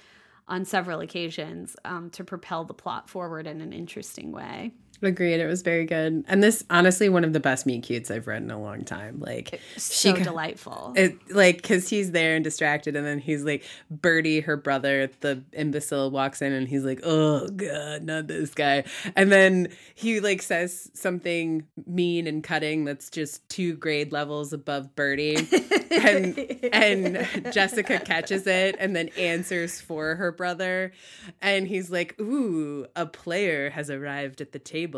[0.51, 4.73] on several occasions um, to propel the plot forward in an interesting way.
[5.03, 5.41] Agreed.
[5.41, 6.25] It was very good.
[6.29, 9.19] And this, honestly, one of the best meet cutes I've read in a long time.
[9.21, 10.93] Like, so she- delightful.
[10.97, 15.43] it, like, because he's there and distracted, and then he's like, Bertie, her brother, the
[15.53, 18.85] imbecile, walks in, and he's like, "Oh God, not this guy!"
[19.17, 24.95] And then he like says something mean and cutting that's just two grade levels above
[24.97, 25.37] Bertie,
[25.91, 26.39] and
[26.73, 30.93] and Jessica catches it and then answers for her brother,
[31.41, 34.90] and he's like, "Ooh, a player has arrived at the table,"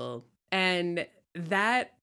[0.50, 1.94] and that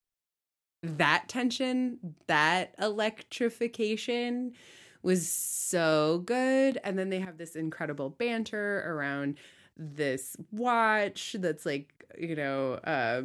[0.82, 4.54] that tension, that electrification
[5.02, 6.78] was so good.
[6.84, 9.38] And then they have this incredible banter around
[9.78, 13.24] this watch that's like, you know, uh,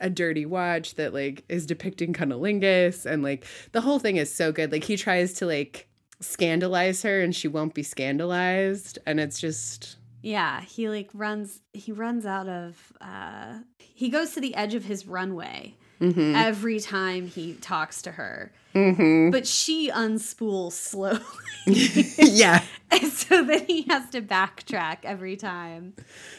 [0.00, 4.52] a dirty watch that like is depicting cunnilingus and like the whole thing is so
[4.52, 4.70] good.
[4.72, 5.88] Like he tries to like
[6.20, 11.92] scandalize her and she won't be scandalized and it's just Yeah, he like runs he
[11.92, 16.34] runs out of uh he goes to the edge of his runway mhm.
[16.34, 18.52] every time he talks to her.
[18.74, 19.32] Mhm.
[19.32, 21.20] But she unspools slowly.
[21.66, 22.62] yeah.
[22.90, 25.94] and so then he has to backtrack every time.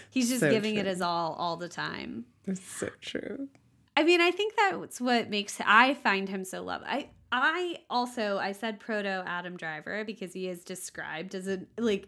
[0.09, 2.25] He's just So giving it his all all the time.
[2.45, 3.49] It's so true.
[3.95, 6.81] I mean, I think that's what makes I find him so love.
[6.85, 12.07] I I also I said proto Adam Driver because he is described as a like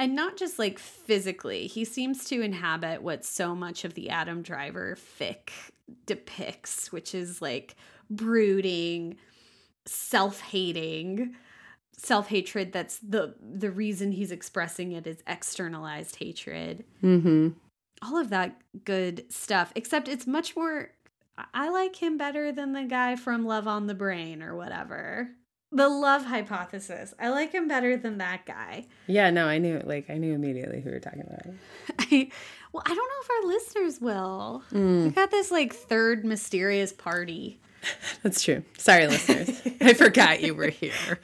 [0.00, 1.68] and not just like physically.
[1.68, 5.50] He seems to inhabit what so much of the Adam Driver fic
[6.06, 7.76] depicts, which is like
[8.10, 9.16] brooding,
[9.86, 11.36] self-hating,
[11.96, 17.48] self-hatred that's the the reason he's expressing it is externalized hatred Mm-hmm.
[18.00, 20.92] all of that good stuff except it's much more
[21.52, 25.28] i like him better than the guy from love on the brain or whatever
[25.72, 30.10] the love hypothesis i like him better than that guy Yeah, no, I knew like
[30.10, 31.54] I knew immediately who we were talking about.
[31.98, 32.30] I,
[32.72, 35.04] well i don't know if our listeners will hmm.
[35.04, 37.60] we got this like third mysterious party
[38.22, 38.62] That's true.
[38.76, 39.62] Sorry, listeners.
[39.80, 41.18] I forgot you were here.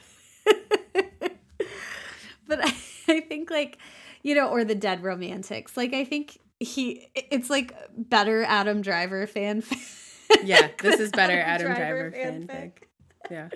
[2.47, 2.73] but I,
[3.07, 3.77] I think like
[4.23, 9.27] you know or the dead romantics like i think he it's like better adam driver
[9.27, 9.61] fan
[10.43, 12.71] Yeah, this is better Adam Driver fanfic.
[13.31, 13.49] Yeah.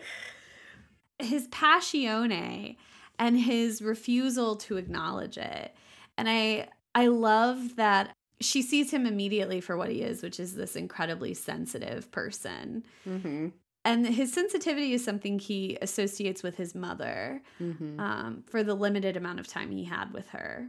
[1.25, 2.77] His passione
[3.19, 5.75] and his refusal to acknowledge it.
[6.17, 10.55] And I I love that she sees him immediately for what he is, which is
[10.55, 12.83] this incredibly sensitive person.
[13.07, 13.49] Mm-hmm.
[13.83, 17.99] And his sensitivity is something he associates with his mother Mm-hmm.
[17.99, 20.67] um, for the limited amount of time he had with her.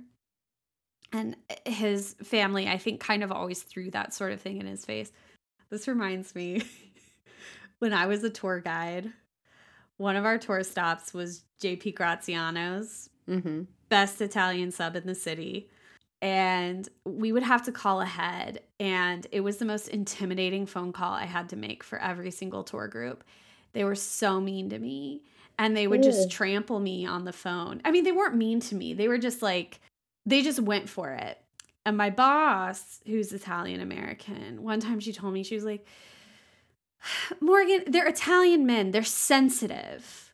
[1.13, 1.37] And
[1.67, 5.13] his family, I think, kind of always threw that sort of thing in his face.
[5.71, 6.63] This reminds me
[7.81, 9.13] when I was a tour guide,
[10.03, 13.63] one of our tour stops was JP Graziano's Mm-hmm.
[13.89, 15.71] best Italian sub in the city.
[16.21, 18.63] And we would have to call ahead.
[18.81, 22.65] And it was the most intimidating phone call I had to make for every single
[22.65, 23.23] tour group.
[23.75, 25.23] They were so mean to me.
[25.57, 27.81] And they would just trample me on the phone.
[27.85, 28.93] I mean, they weren't mean to me.
[28.93, 29.81] They were just like,
[30.27, 31.39] they just went for it.
[31.87, 35.87] And my boss, who's Italian American, one time she told me, she was like,
[37.41, 38.91] Morgan, they're Italian men.
[38.91, 40.33] They're sensitive.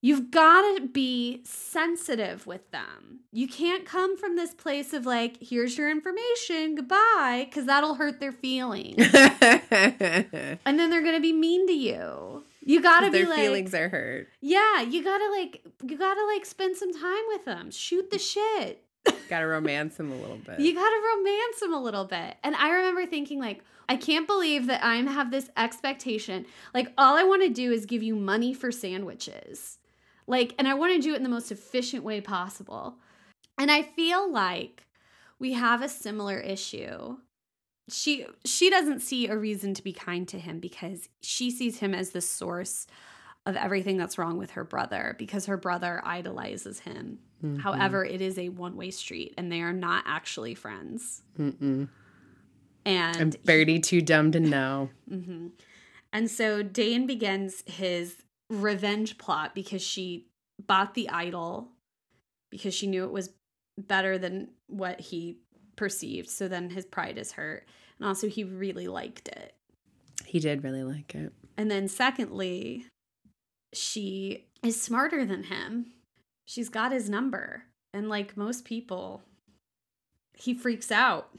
[0.00, 3.20] You've got to be sensitive with them.
[3.32, 8.20] You can't come from this place of like, here's your information, goodbye, because that'll hurt
[8.20, 8.96] their feelings.
[9.00, 12.44] and then they're going to be mean to you.
[12.60, 14.28] You got to be Their like, feelings are hurt.
[14.42, 17.70] yeah, you got to like, you got to like spend some time with them.
[17.70, 18.84] Shoot the shit.
[19.28, 20.60] Gotta romance them a little bit.
[20.60, 22.36] You gotta romance them a little bit.
[22.42, 26.46] And I remember thinking, like, I can't believe that I have this expectation.
[26.72, 29.78] Like, all I want to do is give you money for sandwiches.
[30.26, 32.96] Like, and I want to do it in the most efficient way possible.
[33.58, 34.86] And I feel like
[35.38, 37.18] we have a similar issue
[37.88, 41.94] she she doesn't see a reason to be kind to him because she sees him
[41.94, 42.86] as the source
[43.46, 47.18] of everything that's wrong with her brother because her brother idolizes him.
[47.44, 47.58] Mm-hmm.
[47.58, 51.22] However, it is a one-way street and they are not actually friends.
[51.38, 51.88] Mm-mm.
[52.84, 54.90] And I'm Bertie too dumb to know.
[55.10, 55.48] mm-hmm.
[56.12, 58.16] And so Dain begins his
[58.48, 60.28] revenge plot because she
[60.64, 61.70] bought the idol
[62.50, 63.30] because she knew it was
[63.76, 65.38] better than what he
[65.76, 66.28] perceived.
[66.30, 67.66] So then his pride is hurt.
[67.98, 69.54] And also, he really liked it.
[70.24, 71.32] He did really like it.
[71.56, 72.86] And then, secondly,
[73.72, 75.86] she is smarter than him.
[76.44, 77.64] She's got his number.
[77.92, 79.22] And like most people,
[80.36, 81.30] he freaks out.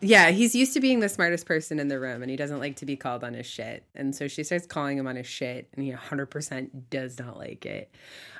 [0.00, 2.76] Yeah, he's used to being the smartest person in the room and he doesn't like
[2.76, 3.84] to be called on his shit.
[3.94, 7.64] And so she starts calling him on his shit and he 100% does not like
[7.64, 7.90] it.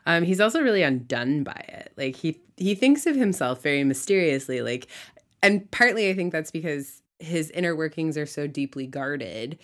[0.04, 1.92] Um, he's also really undone by it.
[1.96, 4.86] Like he he thinks of himself very mysteriously like
[5.42, 9.58] and partly I think that's because his inner workings are so deeply guarded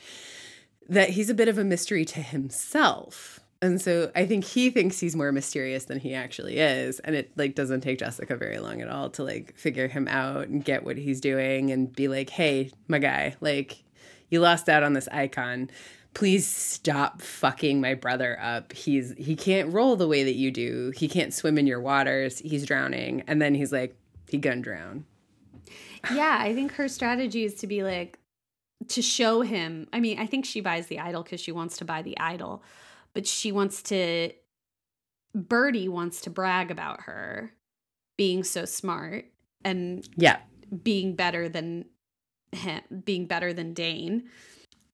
[0.89, 3.41] that he's a bit of a mystery to himself.
[3.63, 6.99] And so I think he thinks he's more mysterious than he actually is.
[6.99, 10.49] And it like doesn't take Jessica very long at all to like figure him out
[10.49, 13.85] and get what he's doing and be like, hey, my guy, like
[14.31, 15.71] you lost out on this icon.
[16.13, 18.73] Please stop fucking my brother up.
[18.73, 20.93] He's he can't roll the way that you do.
[20.97, 22.41] He can't swim in your waters.
[22.41, 23.23] He's drowning.
[23.29, 23.97] And then he's like,
[24.29, 25.07] he gonna drown.
[26.13, 28.19] Yeah, I think her strategy is to be like
[28.89, 29.87] to show him.
[29.93, 32.63] I mean, I think she buys the idol because she wants to buy the idol,
[33.15, 34.31] but she wants to.
[35.35, 37.55] Bertie wants to brag about her
[38.19, 39.25] being so smart
[39.65, 40.41] and yeah,
[40.83, 41.87] being better than
[42.53, 44.25] him, being better than Dain.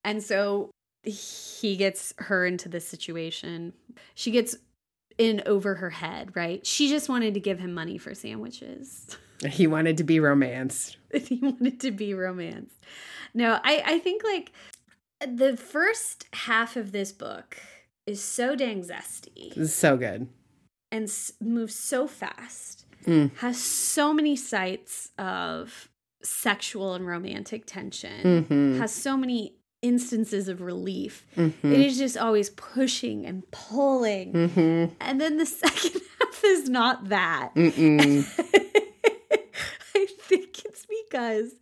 [0.05, 0.71] And so
[1.05, 3.73] he gets her into this situation.
[4.15, 4.57] She gets
[5.19, 6.65] in over her head, right?
[6.65, 9.17] She just wanted to give him money for sandwiches.
[9.47, 10.97] He wanted to be romanced.
[11.15, 12.75] he wanted to be romanced.
[13.33, 14.51] No, I, I think like
[15.25, 17.57] the first half of this book
[18.09, 19.67] is so dang zesty.
[19.69, 20.29] So good.
[20.91, 22.87] And s- moves so fast.
[23.05, 23.37] Mm.
[23.39, 25.89] Has so many sites of
[26.23, 28.45] sexual and romantic tension.
[28.49, 28.79] Mm-hmm.
[28.81, 31.27] Has so many instances of relief.
[31.37, 31.73] Mm-hmm.
[31.73, 34.33] It is just always pushing and pulling.
[34.33, 34.95] Mm-hmm.
[35.01, 37.51] And then the second half is not that.
[37.57, 38.25] I
[40.07, 41.53] think it's because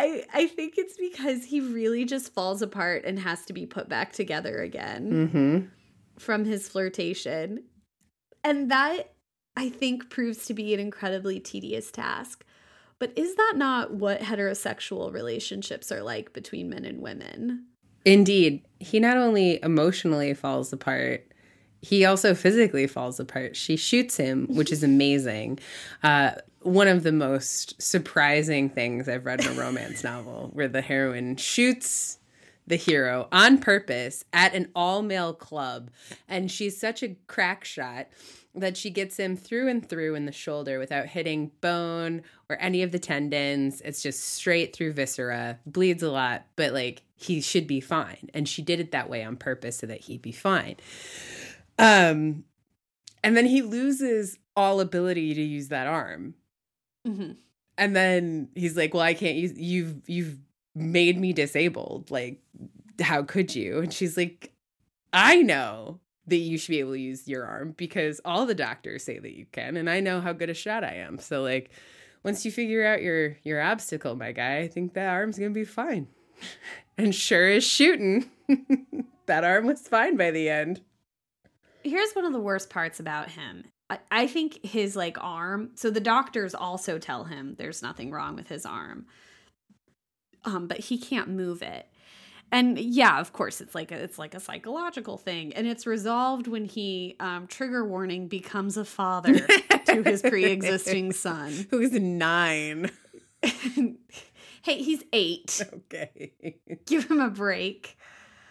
[0.00, 3.88] I I think it's because he really just falls apart and has to be put
[3.88, 5.66] back together again Mm-hmm.
[6.18, 7.64] from his flirtation.
[8.42, 9.12] And that
[9.56, 12.44] I think proves to be an incredibly tedious task.
[12.98, 17.66] But is that not what heterosexual relationships are like between men and women?
[18.04, 18.62] Indeed.
[18.78, 21.26] He not only emotionally falls apart,
[21.82, 23.56] he also physically falls apart.
[23.56, 25.58] She shoots him, which is amazing.
[26.02, 26.32] Uh,
[26.62, 31.36] one of the most surprising things I've read in a romance novel, where the heroine
[31.36, 32.18] shoots
[32.66, 35.90] the hero on purpose at an all male club.
[36.28, 38.06] And she's such a crack shot
[38.54, 42.82] that she gets him through and through in the shoulder without hitting bone or any
[42.82, 43.80] of the tendons.
[43.82, 48.30] It's just straight through viscera, bleeds a lot, but like he should be fine.
[48.34, 50.76] And she did it that way on purpose so that he'd be fine.
[51.78, 52.44] Um,
[53.22, 56.34] and then he loses all ability to use that arm.
[57.06, 57.32] Mm-hmm.
[57.78, 60.36] And then he's like, "Well, I can't use you've you've
[60.74, 62.10] made me disabled.
[62.10, 62.42] Like,
[63.00, 64.52] how could you?" And she's like,
[65.12, 69.04] "I know that you should be able to use your arm because all the doctors
[69.04, 71.18] say that you can, and I know how good a shot I am.
[71.18, 71.70] So like,
[72.22, 75.64] once you figure out your your obstacle, my guy, I think that arm's gonna be
[75.64, 76.08] fine."
[76.98, 78.30] And sure as shooting,
[79.24, 80.82] that arm was fine by the end.
[81.82, 83.64] Here's one of the worst parts about him.
[83.90, 85.72] I, I think his like arm.
[85.74, 89.06] So the doctors also tell him there's nothing wrong with his arm,
[90.44, 91.86] um, but he can't move it.
[92.52, 96.48] And yeah, of course, it's like a, it's like a psychological thing, and it's resolved
[96.48, 99.38] when he um, trigger warning becomes a father
[99.86, 102.90] to his pre-existing son, who's nine.
[103.42, 103.96] hey,
[104.64, 105.62] he's eight.
[105.72, 106.32] Okay,
[106.86, 107.96] give him a break.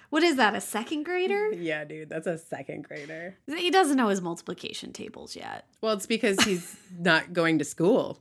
[0.09, 0.55] What is that?
[0.55, 1.51] A second grader?
[1.59, 3.37] Yeah, dude, that's a second grader.
[3.45, 5.65] He doesn't know his multiplication tables yet.
[5.81, 8.19] Well, it's because he's not going to school.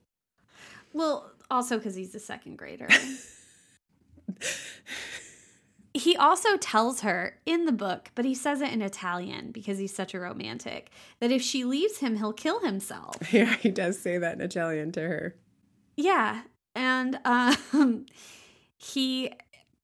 [0.92, 2.88] Well, also because he's a second grader.
[5.94, 9.94] he also tells her in the book, but he says it in Italian because he's
[9.94, 13.16] such a romantic, that if she leaves him, he'll kill himself.
[13.32, 15.36] Yeah, he does say that in Italian to her.
[15.96, 16.42] Yeah.
[16.74, 18.06] And um,
[18.76, 19.32] he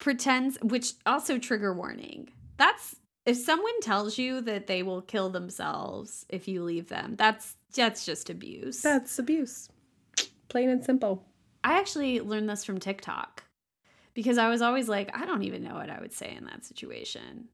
[0.05, 2.28] pretends, which also trigger warning.
[2.59, 7.55] That's if someone tells you that they will kill themselves if you leave them, that's
[7.74, 8.82] that's just abuse.
[8.82, 9.70] That's abuse.
[10.50, 11.24] Plain and simple.
[11.64, 13.44] I actually learned this from TikTok.
[14.12, 16.64] because I was always like, I don't even know what I would say in that
[16.66, 17.48] situation.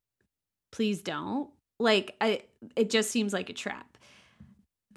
[0.72, 1.50] Please don't.
[1.78, 2.42] Like I
[2.74, 3.96] it just seems like a trap.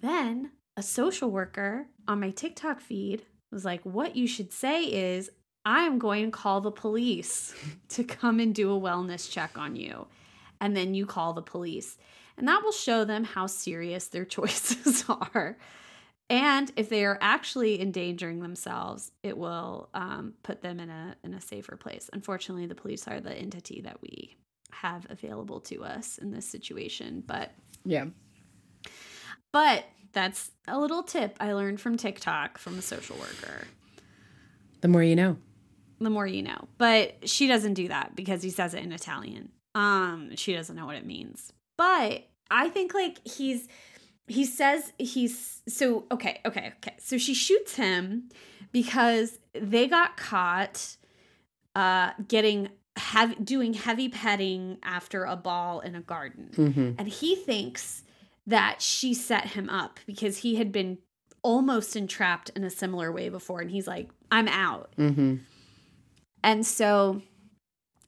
[0.01, 5.29] Then a social worker on my TikTok feed was like, What you should say is,
[5.65, 7.53] I am going to call the police
[7.89, 10.07] to come and do a wellness check on you.
[10.59, 11.97] And then you call the police.
[12.37, 15.57] And that will show them how serious their choices are.
[16.29, 21.33] And if they are actually endangering themselves, it will um, put them in a in
[21.33, 22.09] a safer place.
[22.13, 24.35] Unfortunately, the police are the entity that we
[24.71, 27.23] have available to us in this situation.
[27.25, 27.51] But
[27.85, 28.05] Yeah.
[29.51, 33.67] but that's a little tip I learned from TikTok from a social worker.
[34.81, 35.37] The more you know.
[36.03, 36.67] The more you know.
[36.77, 39.49] But she doesn't do that because he says it in Italian.
[39.75, 41.51] Um, she doesn't know what it means.
[41.77, 43.67] But I think like he's
[44.27, 46.95] he says he's so okay, okay, okay.
[46.99, 48.29] So she shoots him
[48.71, 50.97] because they got caught
[51.75, 56.51] uh getting heavy doing heavy petting after a ball in a garden.
[56.53, 56.91] Mm-hmm.
[56.97, 58.03] And he thinks
[58.45, 60.99] that she set him up because he had been
[61.41, 63.61] almost entrapped in a similar way before.
[63.61, 64.93] And he's like, I'm out.
[64.97, 65.37] Mm-hmm.
[66.43, 67.21] And so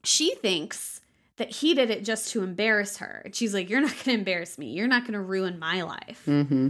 [0.03, 1.01] she thinks
[1.37, 3.21] that he did it just to embarrass her.
[3.25, 4.71] And she's like, You're not going to embarrass me.
[4.71, 6.23] You're not going to ruin my life.
[6.27, 6.69] Mm-hmm.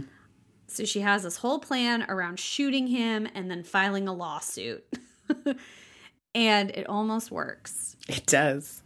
[0.68, 4.84] So she has this whole plan around shooting him and then filing a lawsuit.
[6.34, 7.96] and it almost works.
[8.08, 8.82] It does.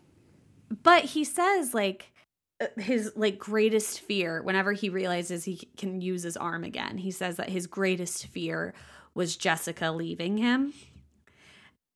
[0.82, 2.12] but he says like
[2.60, 7.10] uh, his like greatest fear whenever he realizes he can use his arm again he
[7.10, 8.72] says that his greatest fear
[9.14, 10.72] was jessica leaving him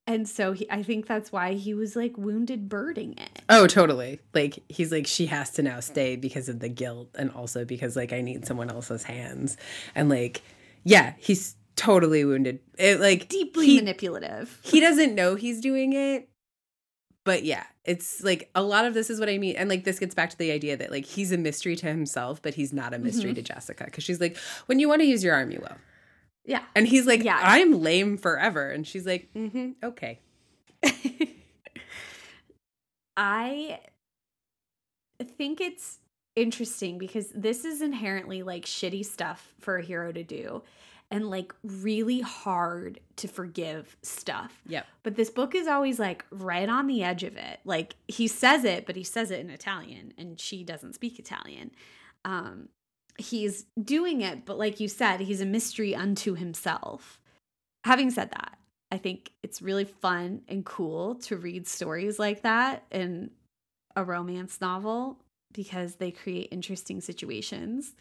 [0.07, 4.21] and so he, i think that's why he was like wounded birding it Oh, totally.
[4.33, 7.95] Like he's like she has to now stay because of the guilt and also because
[7.95, 9.59] like I need someone else's hands.
[9.95, 10.41] And like
[10.83, 12.61] yeah, he's totally wounded.
[12.79, 16.29] It like deeply he, manipulative he doesn't know he's doing it.
[17.25, 19.57] But yeah, it's like a lot of this is what I mean.
[19.57, 22.41] And like this gets back to the idea that like he's a mystery to himself,
[22.41, 23.37] but he's not a mystery Mhm.
[23.37, 23.89] to Jessica.
[23.91, 24.37] Cause she's like,
[24.67, 25.77] when you want to use your arm, you will.
[26.45, 27.38] Yeah And he's like, Yeah.
[27.40, 28.70] I'm lame forever.
[28.70, 30.20] And she's like, mm-hmm, okay.
[33.16, 33.80] I
[35.22, 35.99] think it's
[36.36, 40.62] interesting because this is inherently like shitty stuff for a hero to do
[41.11, 44.61] and like really hard to forgive stuff.
[44.66, 44.86] Yep.
[45.05, 47.61] But this book is always like right on the edge of it.
[47.64, 51.70] Like he says it, but he says it in Italian and she doesn't speak Italian.
[52.24, 52.68] Um
[53.19, 57.21] he's doing it, but like you said, he's a mystery unto himself.
[57.85, 58.59] Having said that,
[58.91, 63.31] I think it's really fun and cool to read stories like that in
[63.97, 65.19] a romance novel
[65.53, 67.95] because they create interesting situations.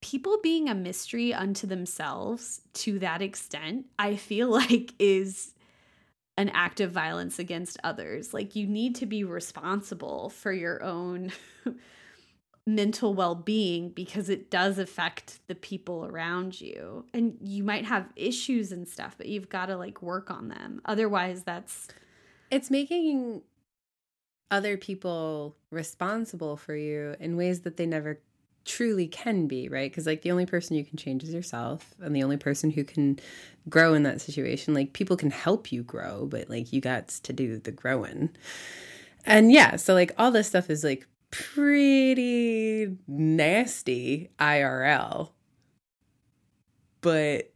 [0.00, 5.54] People being a mystery unto themselves to that extent, I feel like is
[6.36, 8.32] an act of violence against others.
[8.32, 11.32] Like you need to be responsible for your own
[12.68, 17.06] mental well-being because it does affect the people around you.
[17.14, 20.82] And you might have issues and stuff, but you've got to like work on them.
[20.84, 21.88] Otherwise, that's
[22.50, 23.42] It's making
[24.50, 28.20] other people responsible for you in ways that they never
[28.64, 29.90] truly can be, right?
[29.90, 32.84] Because, like, the only person you can change is yourself, and the only person who
[32.84, 33.18] can
[33.68, 37.32] grow in that situation, like, people can help you grow, but, like, you got to
[37.32, 38.30] do the growing.
[39.24, 45.30] And yeah, so, like, all this stuff is, like, pretty nasty IRL.
[47.00, 47.52] But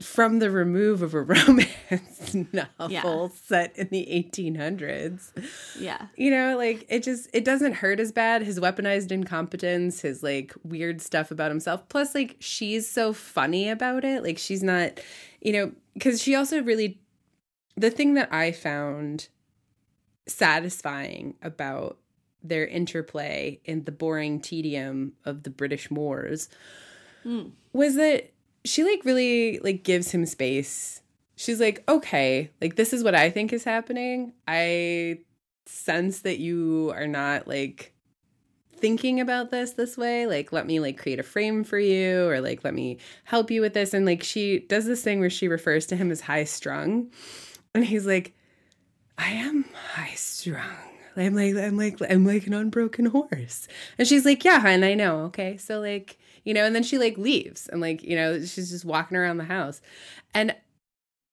[0.00, 3.28] from the remove of a romance novel Yeah.
[3.44, 5.30] set in the 1800s
[5.78, 6.06] yeah.
[6.16, 10.54] you know like it just it doesn't hurt as bad his weaponized incompetence his like
[10.64, 14.98] weird stuff about himself plus like she's so funny about it like she's not
[15.42, 16.98] you know because she also really
[17.76, 19.28] the thing that i found
[20.30, 21.98] satisfying about
[22.42, 26.48] their interplay in the boring tedium of the british moors
[27.24, 27.50] Mm.
[27.74, 28.32] was that
[28.64, 31.02] she like really like gives him space.
[31.36, 34.32] She's like, "Okay, like this is what I think is happening.
[34.48, 35.20] I
[35.66, 37.92] sense that you are not like
[38.76, 40.26] thinking about this this way.
[40.26, 43.60] Like let me like create a frame for you or like let me help you
[43.60, 46.44] with this." And like she does this thing where she refers to him as high
[46.44, 47.10] strung.
[47.74, 48.34] And he's like,
[49.20, 50.76] "I am high strung."
[51.16, 53.68] I'm like I'm like I'm like an unbroken horse.
[53.98, 55.20] And she's like, "Yeah, and I know.
[55.26, 55.56] Okay.
[55.56, 58.84] So like you know and then she like leaves and like you know she's just
[58.84, 59.80] walking around the house
[60.34, 60.54] and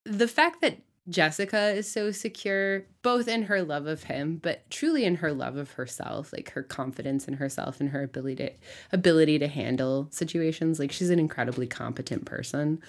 [0.06, 0.80] the fact that
[1.10, 5.56] Jessica is so secure, both in her love of him, but truly in her love
[5.56, 8.52] of herself, like her confidence in herself and her ability to,
[8.92, 10.80] ability to handle situations.
[10.80, 12.82] Like she's an incredibly competent person.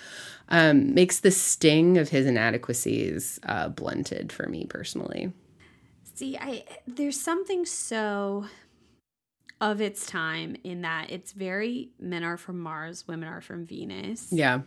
[0.49, 5.33] Um, makes the sting of his inadequacies uh, blunted for me personally.
[6.15, 8.47] See, I there's something so
[9.61, 14.29] of its time in that it's very men are from Mars, women are from Venus.
[14.33, 14.63] Yeah.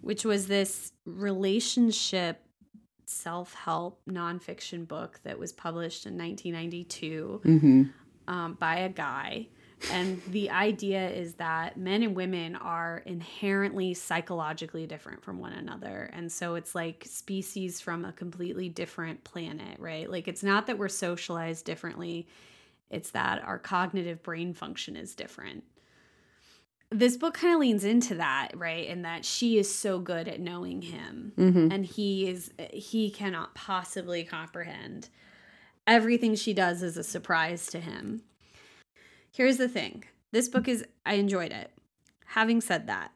[0.00, 2.44] Which was this relationship
[3.12, 7.82] self help nonfiction book that was published in 1992 Mm-hmm.
[8.28, 9.48] um, by a guy.
[9.90, 16.08] And the idea is that men and women are inherently psychologically different from one another.
[16.12, 20.08] And so it's like species from a completely different planet, right?
[20.08, 22.28] Like it's not that we're socialized differently,
[22.90, 25.64] it's that our cognitive brain function is different
[26.92, 30.40] this book kind of leans into that right and that she is so good at
[30.40, 31.32] knowing him.
[31.36, 31.72] Mm-hmm.
[31.72, 35.08] and he is he cannot possibly comprehend.
[35.86, 38.22] Everything she does is a surprise to him.
[39.32, 40.04] Here's the thing.
[40.30, 41.70] This book is i enjoyed it.
[42.26, 43.10] Having said that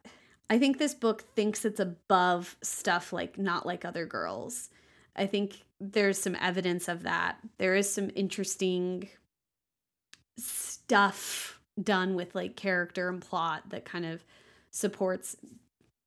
[0.48, 4.70] i think this book thinks it's above stuff like not like other girls.
[5.14, 7.38] I think there's some evidence of that.
[7.58, 9.08] There is some interesting
[10.38, 14.24] stuff done with like character and plot that kind of
[14.70, 15.36] supports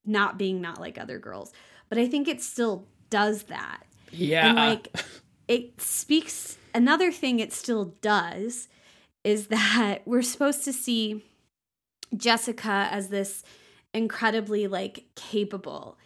[0.06, 1.52] not being not like other girls.
[1.90, 3.84] But I think it still does that.
[4.12, 4.48] Yeah.
[4.48, 4.96] And like
[5.48, 8.68] it speaks another thing it still does
[9.24, 11.24] is that we're supposed to see
[12.16, 13.44] Jessica as this
[13.94, 15.98] incredibly like capable,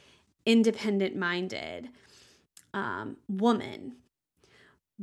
[0.46, 1.90] independent minded
[2.74, 3.96] um, woman.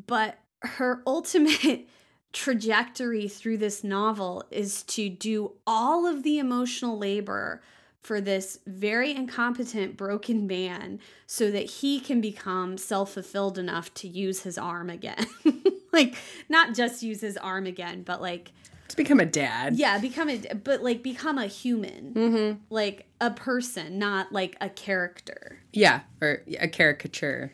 [0.06, 1.88] But her ultimate
[2.32, 7.60] trajectory through this novel is to do all of the emotional labor
[8.00, 14.08] for this very incompetent, broken man so that he can become self fulfilled enough to
[14.08, 15.26] use his arm again.
[15.92, 16.14] like,
[16.48, 18.52] not just use his arm again, but like,
[18.88, 19.76] to become a dad.
[19.76, 22.58] yeah, become a, but like, become a human, Mm-hmm.
[22.70, 25.58] like a person, not like a character.
[25.72, 26.00] Yeah.
[26.22, 27.52] Or a caricature.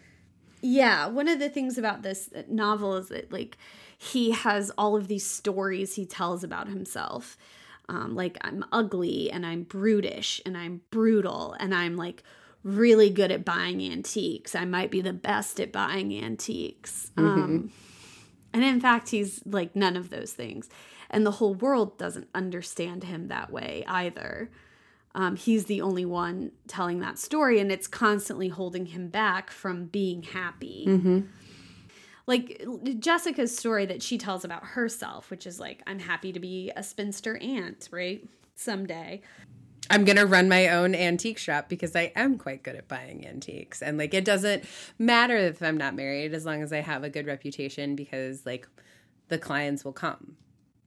[0.63, 3.59] Yeah, one of the things about this novel is that like
[3.99, 7.37] he has all of these stories he tells about himself.
[7.89, 12.23] Um, like I'm ugly and I'm brutish and I'm brutal and I'm like
[12.65, 14.57] really good at buying antiques.
[14.57, 17.13] I might be the best at buying antiques.
[17.17, 17.73] Um,
[18.53, 20.69] and in fact, he's like none of those things.
[21.09, 24.51] And the whole world doesn't understand him that way either.
[25.15, 29.87] Um, he's the only one telling that story, and it's constantly holding him back from
[29.87, 30.85] being happy.
[30.87, 31.21] Mm-hmm.
[32.27, 32.65] Like
[32.99, 36.83] Jessica's story that she tells about herself, which is like, I'm happy to be a
[36.83, 38.29] spinster aunt, right?
[38.55, 39.23] Someday.
[39.89, 43.25] I'm going to run my own antique shop because I am quite good at buying
[43.25, 43.83] antiques.
[43.83, 44.65] And like, it doesn't
[44.99, 48.67] matter if I'm not married as long as I have a good reputation because like
[49.29, 50.37] the clients will come.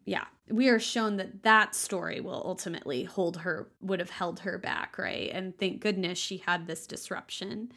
[0.05, 4.57] Yeah, we are shown that that story will ultimately hold her, would have held her
[4.57, 5.29] back, right?
[5.31, 7.71] And thank goodness she had this disruption.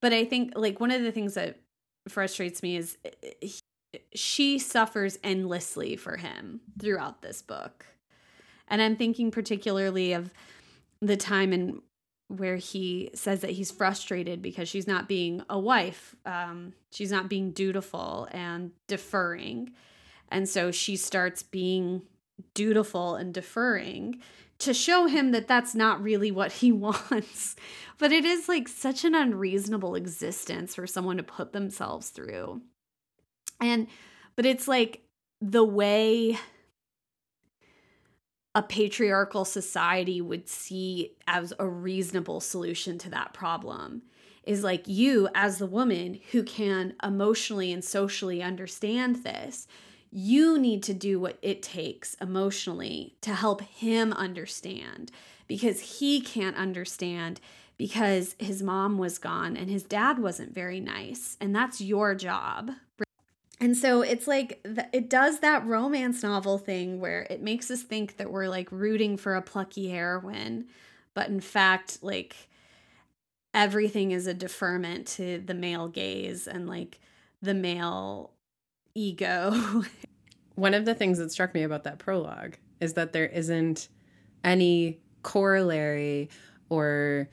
[0.00, 1.58] But I think, like, one of the things that
[2.10, 3.48] frustrates me is eh,
[4.14, 7.86] she suffers endlessly for him throughout this book.
[8.68, 10.32] And I'm thinking particularly of
[11.00, 11.80] the time in
[12.28, 17.28] where he says that he's frustrated because she's not being a wife, um, she's not
[17.28, 19.72] being dutiful and deferring.
[20.30, 22.02] And so she starts being
[22.52, 24.20] dutiful and deferring
[24.60, 27.56] to show him that that's not really what he wants.
[27.98, 32.62] But it is like such an unreasonable existence for someone to put themselves through.
[33.60, 33.88] And,
[34.36, 35.02] but it's like
[35.40, 36.38] the way
[38.54, 44.02] a patriarchal society would see as a reasonable solution to that problem
[44.44, 49.68] is like you, as the woman who can emotionally and socially understand this,
[50.10, 55.10] you need to do what it takes emotionally to help him understand
[55.46, 57.40] because he can't understand
[57.76, 61.36] because his mom was gone and his dad wasn't very nice.
[61.40, 62.72] And that's your job.
[63.60, 68.16] And so it's like it does that romance novel thing where it makes us think
[68.16, 70.66] that we're like rooting for a plucky heroine,
[71.14, 72.48] but in fact, like
[73.52, 77.00] everything is a deferment to the male gaze and like
[77.42, 78.32] the male
[78.98, 79.84] ego.
[80.54, 83.88] One of the things that struck me about that prologue is that there isn't
[84.42, 86.30] any corollary
[86.68, 87.28] or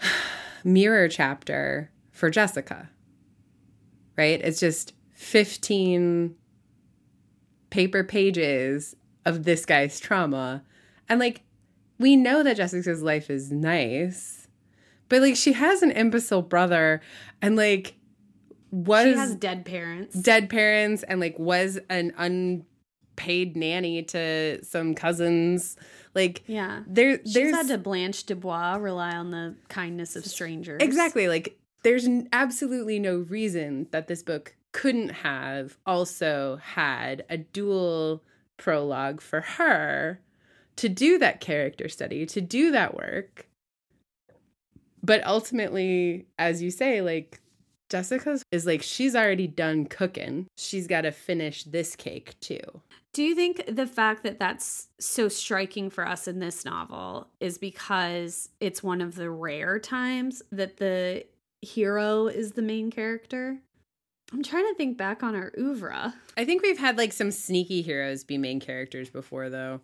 [0.64, 2.90] mirror chapter for Jessica.
[4.16, 4.40] Right?
[4.42, 6.34] It's just 15
[7.70, 8.94] paper pages
[9.24, 10.62] of this guy's trauma.
[11.08, 11.42] And like,
[11.98, 14.48] we know that Jessica's life is nice,
[15.08, 17.00] But like she has an imbecile brother
[17.40, 17.94] and like
[18.70, 20.16] was She has dead parents.
[20.16, 25.76] dead parents and like was an unpaid nanny to some cousins.
[26.14, 26.82] Like yeah.
[26.86, 30.82] there She's there's had to Blanche Dubois rely on the kindness of strangers.
[30.82, 31.28] Exactly.
[31.28, 38.22] Like there's absolutely no reason that this book couldn't have also had a dual
[38.56, 40.20] prologue for her
[40.76, 43.48] to do that character study, to do that work.
[45.02, 47.39] But ultimately, as you say, like
[47.90, 50.46] Jessica's is like she's already done cooking.
[50.56, 52.60] She's got to finish this cake too.
[53.12, 57.58] Do you think the fact that that's so striking for us in this novel is
[57.58, 61.24] because it's one of the rare times that the
[61.60, 63.58] hero is the main character?
[64.32, 66.14] I'm trying to think back on our oeuvre.
[66.36, 69.80] I think we've had like some sneaky heroes be main characters before though.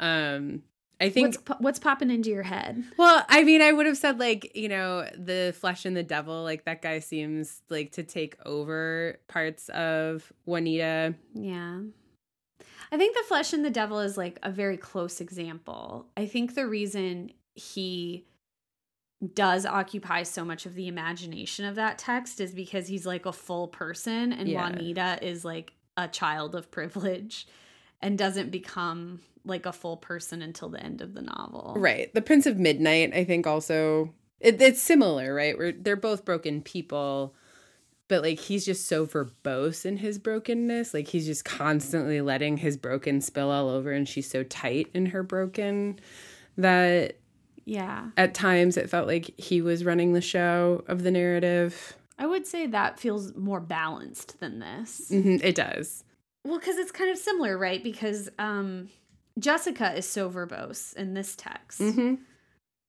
[0.00, 0.64] Um
[1.00, 2.82] I think What's po- what's popping into your head?
[2.96, 6.42] Well, I mean, I would have said like, you know, the flesh and the devil,
[6.42, 11.14] like that guy seems like to take over parts of Juanita.
[11.34, 11.80] Yeah.
[12.90, 16.06] I think the flesh and the devil is like a very close example.
[16.16, 18.24] I think the reason he
[19.34, 23.32] does occupy so much of the imagination of that text is because he's like a
[23.32, 24.68] full person and Yeah.
[24.68, 27.46] Juanita is like a child of privilege
[28.00, 31.74] and doesn't become like a full person until the end of the novel.
[31.76, 32.12] Right.
[32.14, 35.56] The Prince of Midnight, I think also it, it's similar, right?
[35.58, 37.34] Where they're both broken people,
[38.06, 40.94] but like he's just so verbose in his brokenness.
[40.94, 45.06] Like he's just constantly letting his broken spill all over and she's so tight in
[45.06, 45.98] her broken
[46.56, 47.16] that
[47.64, 48.10] Yeah.
[48.16, 51.94] at times it felt like he was running the show of the narrative.
[52.20, 55.08] I would say that feels more balanced than this.
[55.12, 56.02] Mhm, it does.
[56.44, 57.82] Well, because it's kind of similar, right?
[57.82, 58.88] Because um,
[59.38, 61.80] Jessica is so verbose in this text.
[61.80, 62.14] hmm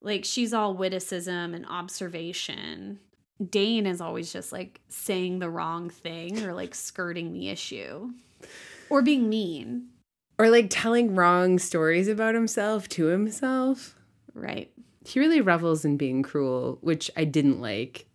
[0.01, 2.99] Like she's all witticism and observation.
[3.49, 8.11] Dain is always just like saying the wrong thing or like skirting the issue
[8.89, 9.87] or being mean,
[10.37, 13.95] or like telling wrong stories about himself to himself.
[14.33, 14.71] right?
[15.05, 18.05] He really revels in being cruel, which I didn't like.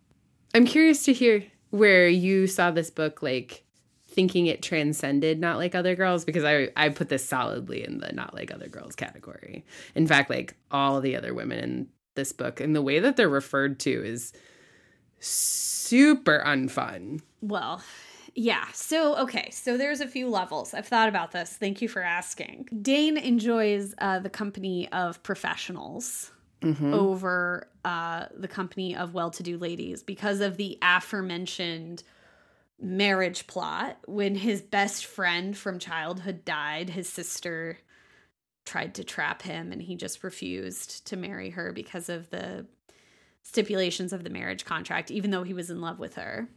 [0.53, 3.64] I'm curious to hear where you saw this book like
[4.15, 8.11] thinking it transcended not like other girls because I I put this solidly in the
[8.13, 9.65] not like other girls category.
[9.93, 13.29] In fact, like all the other women in this book and the way that they're
[13.29, 14.33] referred to is
[15.19, 17.21] super unfun.
[17.41, 17.83] Well,
[18.33, 18.65] yeah.
[18.73, 19.49] So, okay.
[19.51, 20.73] So there's a few levels.
[20.73, 21.51] I've thought about this.
[21.51, 22.69] Thank you for asking.
[22.81, 26.31] Dain enjoys uh, the company of professionals
[26.93, 32.01] over uh, the company of well to do ladies because of the aforementioned
[32.79, 33.97] marriage plot.
[34.05, 37.79] When his best friend from childhood died, his sister
[38.65, 42.65] tried to trap him and he just refused to marry her because of the
[43.43, 46.49] stipulations of the marriage contract even though he was in love with her.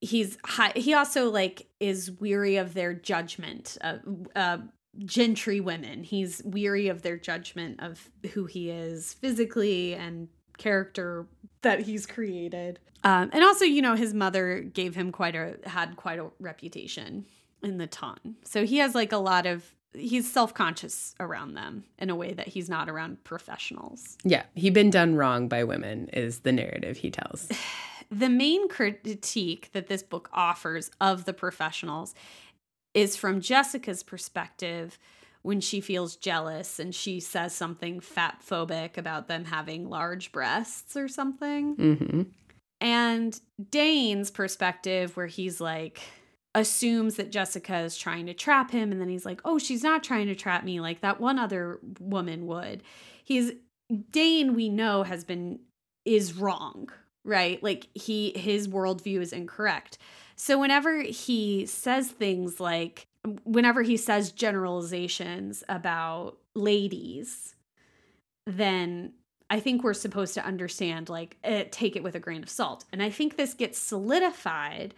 [0.00, 3.98] He's high, he also like is weary of their judgment uh,
[4.34, 4.58] uh
[5.04, 6.04] gentry women.
[6.04, 11.26] He's weary of their judgment of who he is physically and character
[11.66, 12.78] that he's created.
[13.04, 17.26] Um and also you know his mother gave him quite a had quite a reputation
[17.62, 22.10] in the ton so he has like a lot of he's self-conscious around them in
[22.10, 24.16] a way that he's not around professionals.
[24.24, 27.48] Yeah, he been done wrong by women is the narrative he tells.
[28.10, 32.14] the main critique that this book offers of the professionals
[32.94, 34.98] is from Jessica's perspective
[35.46, 40.96] when she feels jealous and she says something fat phobic about them having large breasts
[40.96, 41.74] or something.
[41.76, 42.22] hmm
[42.80, 43.40] And
[43.70, 46.00] Dain's perspective, where he's like,
[46.56, 48.90] assumes that Jessica is trying to trap him.
[48.90, 51.78] And then he's like, oh, she's not trying to trap me like that one other
[52.00, 52.82] woman would.
[53.22, 53.52] He's,
[54.10, 55.60] Dain, we know, has been,
[56.04, 56.88] is wrong,
[57.22, 57.62] right?
[57.62, 59.98] Like he, his worldview is incorrect.
[60.34, 63.06] So whenever he says things like,
[63.44, 67.54] whenever he says generalizations about ladies,
[68.46, 69.12] then
[69.48, 72.84] I think we're supposed to understand, like, eh, take it with a grain of salt.
[72.92, 74.94] And I think this gets solidified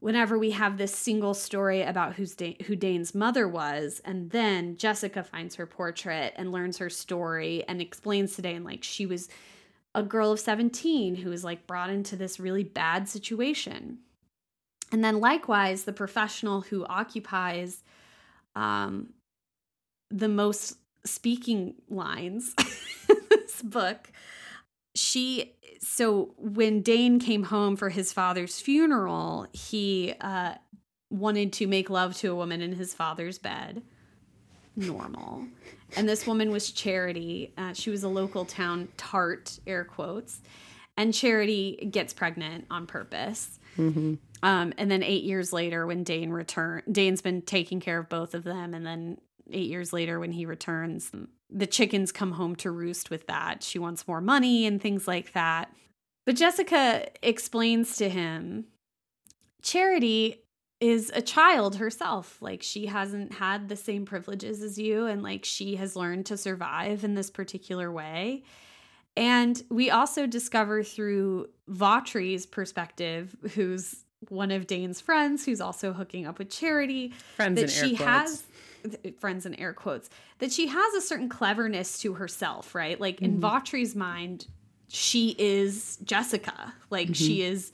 [0.00, 4.76] whenever we have this single story about who's da- who Dain's mother was, and then
[4.76, 9.28] Jessica finds her portrait and learns her story and explains to Dain, like, she was
[9.94, 13.98] a girl of 17 who was like brought into this really bad situation.
[14.92, 17.82] And then likewise, the professional who occupies
[18.54, 19.14] um,
[20.10, 22.54] the most speaking lines
[23.08, 24.12] in this book,
[24.94, 30.54] she so when Dain came home for his father's funeral, he uh,
[31.10, 33.82] wanted to make love to a woman in his father's bed.
[34.76, 35.44] normal.
[35.96, 37.52] and this woman was Charity.
[37.58, 40.40] Uh, she was a local town tart, air quotes.
[40.96, 43.58] And Charity gets pregnant on purpose.
[43.76, 44.14] Mm-hmm.
[44.42, 48.34] Um, and then eight years later, when Dain return, Dain's been taking care of both
[48.34, 48.74] of them.
[48.74, 49.18] And then
[49.50, 51.12] eight years later, when he returns,
[51.48, 53.62] the chickens come home to roost with that.
[53.62, 55.70] She wants more money and things like that.
[56.24, 58.66] But Jessica explains to him
[59.62, 60.42] Charity
[60.80, 62.38] is a child herself.
[62.40, 66.36] Like she hasn't had the same privileges as you, and like she has learned to
[66.36, 68.42] survive in this particular way.
[69.16, 76.26] And we also discover through Vawtrey's perspective, who's one of Dain's friends, who's also hooking
[76.26, 78.08] up with Charity, Friends that in air she quotes.
[78.10, 78.44] has
[79.20, 83.00] friends in air quotes that she has a certain cleverness to herself, right?
[83.00, 83.44] Like in Mm-hmm.
[83.44, 84.46] Vawtrey's mind,
[84.88, 86.74] she is Jessica.
[86.90, 87.12] Like Mm-hmm.
[87.14, 87.72] she is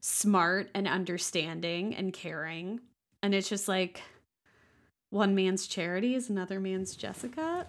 [0.00, 2.80] smart and understanding and caring.
[3.22, 4.00] And it's just like
[5.10, 7.64] one man's charity is another man's Jessica.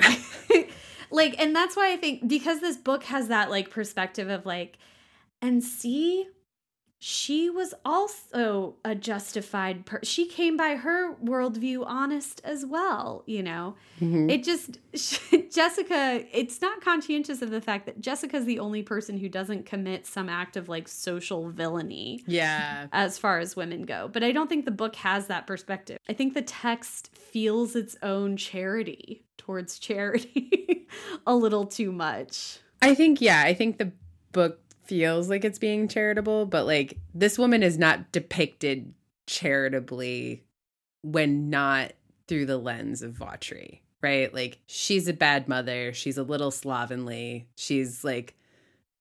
[1.11, 4.77] like, and that's why I think because this book has that like perspective of like,
[5.41, 6.27] and see,
[7.01, 13.41] she was also a justified per she came by her worldview honest as well you
[13.41, 14.29] know Mhm.
[14.29, 14.79] it just
[15.53, 20.05] jessica it's not conscientious of the fact that jessica's the only person who doesn't commit
[20.05, 22.87] some act of like social villainy Yeah.
[22.91, 26.13] as far as women go but i don't think the book has that perspective i
[26.13, 30.85] think the text feels its own charity towards charity
[31.25, 33.91] a little too much I think, yeah, I think the
[34.31, 38.91] book feels like it's being charitable, but like this woman is not depicted
[39.27, 40.43] charitably
[41.03, 41.93] when not
[42.27, 44.33] through the lens of Vawtrey, right?
[44.33, 48.35] Like she's a bad mother, she's a little slovenly, she's like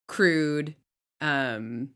[0.09, 0.74] crude.
[1.22, 1.89] Um,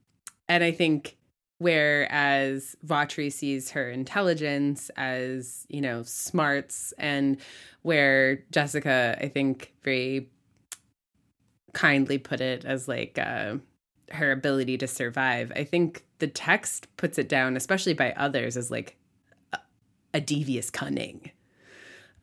[0.49, 1.19] and I think
[1.59, 7.37] whereas Vawtrey sees her intelligence as, you know, smarts, and
[7.83, 10.31] where Jessica, I think, very
[11.75, 13.57] kindly put it as like uh,
[14.15, 15.53] her ability to survive.
[15.55, 18.97] I think the text puts it down, especially by others, as like
[19.53, 19.59] a,
[20.15, 21.31] a devious cunning.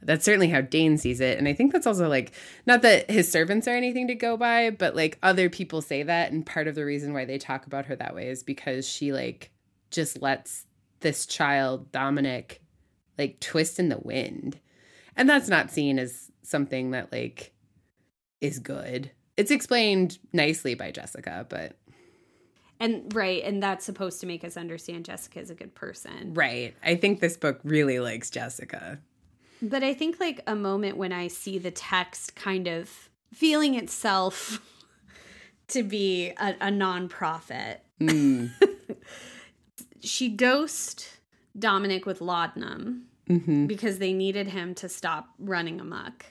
[0.01, 1.37] That's certainly how Dain sees it.
[1.37, 2.31] And I think that's also like,
[2.65, 6.31] not that his servants are anything to go by, but like other people say that.
[6.31, 9.11] And part of the reason why they talk about her that way is because she
[9.11, 9.51] like
[9.91, 10.65] just lets
[11.01, 12.61] this child, Dominic,
[13.17, 14.59] like twist in the wind.
[15.17, 17.51] And that's not seen as something that like
[18.39, 19.11] is good.
[19.39, 21.77] It's explained nicely by Jessica, but
[22.79, 26.73] and right and that's supposed to make us understand jessica is a good person right.
[26.81, 28.99] I think this book really likes Jessica.
[29.61, 34.61] But I think like a moment when I see the text kind of feeling itself
[35.69, 37.77] to be a, a nonprofit.
[37.99, 38.51] Mm.
[40.01, 41.07] She dosed
[41.57, 46.25] Dominic with laudanum hmm because they needed him to stop running amok.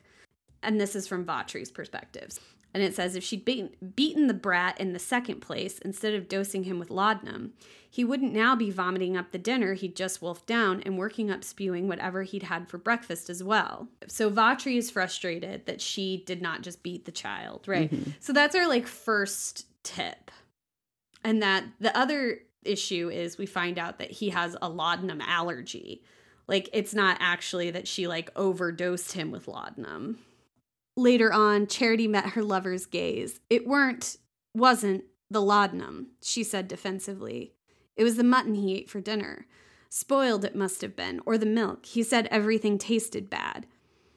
[0.63, 2.41] And this is from Vawtrey's perspectives.
[2.75, 6.29] And it says if she'd beaten, beaten the brat in the second place instead of
[6.29, 7.55] dosing him with laudanum,
[7.91, 11.43] he wouldn't now be vomiting up the dinner he'd just wolfed down and working up
[11.43, 13.89] spewing whatever he'd had for breakfast as well.
[14.07, 17.91] So Vawtrey is frustrated that she did not just beat the child, right?
[17.91, 18.11] Mm-hmm.
[18.21, 20.31] So that's our like first tip.
[21.25, 26.03] And that the other issue is we find out that he has a laudanum allergy.
[26.47, 30.19] Like it's not actually that she like overdosed him with laudanum.
[30.99, 33.39] Later on, Charity met her lover's gaze.
[33.49, 34.17] It weren't
[34.53, 37.53] wasn't the laudanum, she said defensively.
[37.95, 39.47] It was the mutton he ate for dinner.
[39.89, 41.87] Spoiled it must have been, or the milk.
[41.87, 43.67] He said everything tasted bad.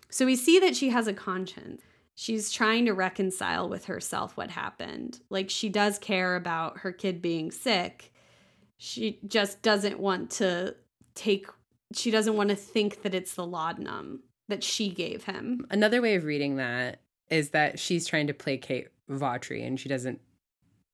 [0.10, 1.84] So we see that she has a conscience.
[2.16, 5.20] She's trying to reconcile with herself what happened.
[5.30, 8.12] Like she does care about her kid being sick.
[8.78, 10.76] She just doesn't want to
[11.14, 11.46] take
[11.94, 15.66] she doesn't want to think that it's the laudanum that she gave him.
[15.70, 20.22] Another way of reading that is that she's trying to placate Vawtrey and she doesn't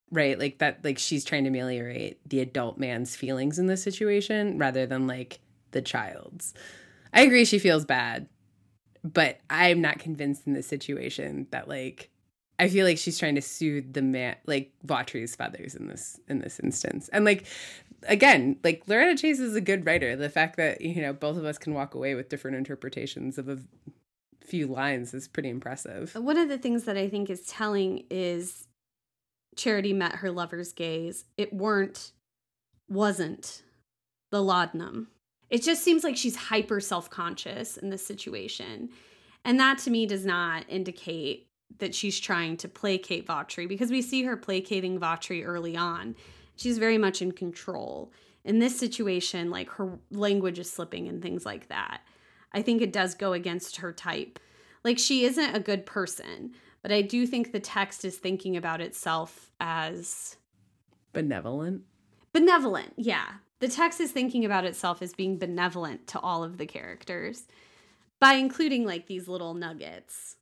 [0.10, 4.58] right like that like she's trying to ameliorate the adult man's feelings in this situation
[4.58, 5.39] rather than like
[5.72, 6.53] the child's.
[7.14, 8.30] I agree she feels bad,
[9.03, 12.10] but I'm not convinced in this situation that like
[12.60, 16.39] I feel like she's trying to soothe the man like Vawtrey's feathers in this in
[16.39, 17.10] this instance.
[17.10, 17.45] And like
[18.08, 20.16] again, like Loretta Chase is a good writer.
[20.16, 23.47] The fact that, you know, both of us can walk away with different interpretations of
[23.49, 23.60] a
[24.43, 26.16] few lines is pretty impressive.
[26.16, 28.68] One of the things that I think is telling is
[29.55, 31.26] Charity met her lover's gaze.
[31.38, 32.12] It weren't,
[32.89, 33.64] wasn't
[34.32, 35.10] the laudanum.
[35.49, 38.89] It just seems like she's hyper self conscious in this situation.
[39.45, 41.47] And that to me does not indicate
[41.80, 46.16] that she's trying to placate Vawtrey because we see her placating Vawtrey early on.
[46.58, 48.12] She's very much in control.
[48.43, 52.01] In this situation, like her language is slipping and things like that.
[52.53, 54.39] I think it does go against her type.
[54.84, 56.51] Like she isn't a good person,
[56.82, 60.38] but I do think the text is thinking about itself as
[61.14, 61.82] Benevolent.
[62.34, 62.93] benevolent.
[62.97, 63.26] Yeah.
[63.60, 67.47] The text is thinking about itself as being benevolent to all of the characters
[68.20, 70.36] by including like these little nuggets.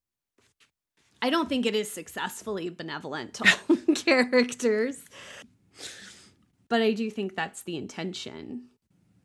[1.22, 5.00] I don't think it is successfully benevolent to all characters,
[6.70, 8.64] but I do think that's the intention.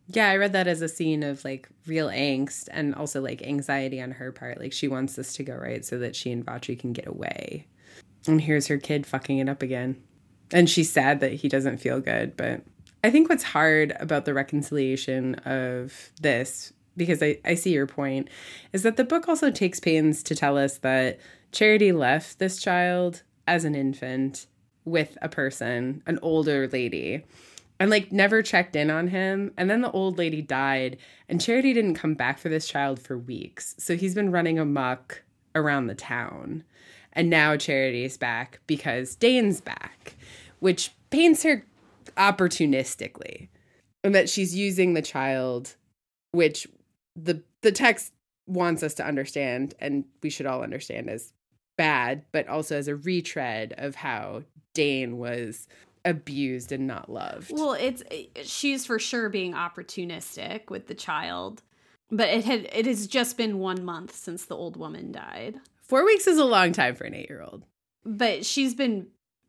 [0.09, 4.01] Yeah, I read that as a scene of like real angst and also like anxiety
[4.01, 4.59] on her part.
[4.59, 7.69] Like she wants this to go right so that she and Vawtrey can get away.
[8.27, 10.03] And here's her kid fucking it up again.
[10.53, 12.37] And she's sad that he doesn't feel good.
[12.37, 12.63] But
[13.05, 18.29] I think what's hard about the reconciliation of this, because I, I see your point,
[18.73, 21.21] is that the book also takes pains to tell us that
[21.53, 24.47] Charity left this child as an infant
[24.85, 27.25] with a person, an older lady
[27.81, 29.53] and like never checked in on him.
[29.57, 33.19] And then the old lady died, and Charity didn't come back for this child for
[33.19, 33.75] weeks.
[33.79, 35.25] So he's been running amok
[35.55, 36.63] around the town.
[37.15, 40.15] And now Charity's back because Dain's back,
[40.61, 41.65] which paints her
[42.17, 43.49] opportunistically.
[44.05, 45.77] And that she's using the child,
[46.33, 46.67] which
[47.17, 48.13] the the text
[48.47, 51.33] wants us to understand, and we should all understand as
[51.77, 54.43] bad, but also as a retread of how
[54.75, 55.67] Dain was
[56.05, 57.53] abused and not loved.
[57.53, 58.03] Well, it's
[58.43, 61.63] she's for sure being opportunistic with the child.
[62.11, 65.61] But it had it has just been 1 month since the old woman died.
[65.83, 67.65] 4 weeks is a long time for an 8-year-old.
[68.05, 69.09] But she's been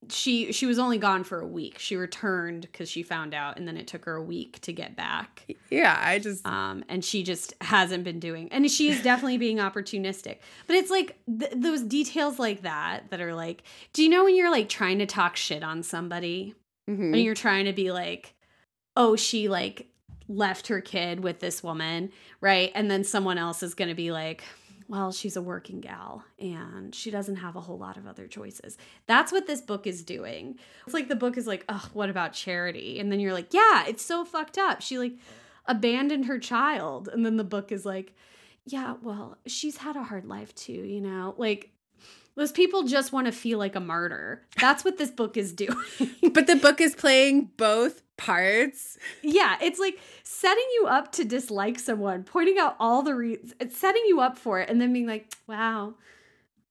[0.10, 1.78] she she was only gone for a week.
[1.78, 4.96] She returned cuz she found out and then it took her a week to get
[4.96, 5.46] back.
[5.70, 8.52] Yeah, I just um and she just hasn't been doing.
[8.52, 10.40] And she is definitely being opportunistic.
[10.68, 14.36] But it's like th- those details like that that are like do you know when
[14.36, 16.56] you're like trying to talk shit on somebody
[16.90, 17.14] mhm.
[17.14, 18.34] and you're trying to be like
[18.98, 19.88] oh she like
[20.28, 24.12] left her kid with this woman right and then someone else is going to be
[24.12, 24.44] like
[24.92, 28.78] well she's a working gal and she doesn't have a whole lot of other choices.
[29.08, 30.60] That's what this book is doing.
[30.86, 33.00] It's like the book is like oh what about charity?
[33.00, 34.82] And then you're like yeah it's so fucked up.
[34.82, 35.14] She like
[35.66, 37.08] abandoned her child.
[37.08, 38.14] And then the book is like
[38.66, 41.34] yeah well she's had a hard life too you know?
[41.38, 41.71] Like
[42.36, 45.76] those people just want to feel like a martyr that's what this book is doing
[46.34, 49.00] but the book is playing both parts.
[49.24, 53.78] Yeah, it's like setting you up to dislike someone, pointing out all the reasons, it's
[53.78, 55.96] setting you up for it, and then being like, wow,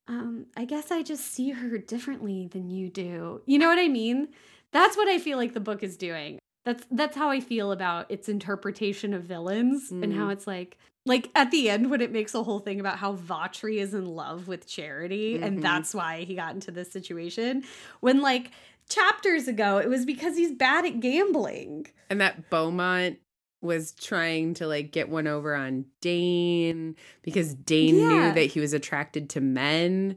[0.06, 3.42] um, I guess I just see her differently than you do.
[3.46, 4.28] You know what I mean?
[4.72, 6.38] That's what I feel like the book is doing.
[6.64, 11.30] That's that's how I feel about its interpretation of villains and how it's like like
[11.34, 14.48] at the end when it makes a whole thing about how Vawtrey is in love
[14.48, 15.42] with Charity Mhm.
[15.42, 17.64] and that's why he got into this situation.
[18.00, 18.50] When like
[18.88, 21.86] chapters ago it was because he's bad at gambling.
[22.10, 23.18] And that Beaumont
[23.62, 28.08] was trying to like get one over on Dain because Dain Yeah.
[28.08, 30.16] knew that he was attracted to men,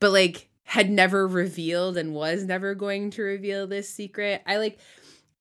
[0.00, 4.40] but like had never revealed and was never going to reveal this secret.
[4.46, 4.78] I like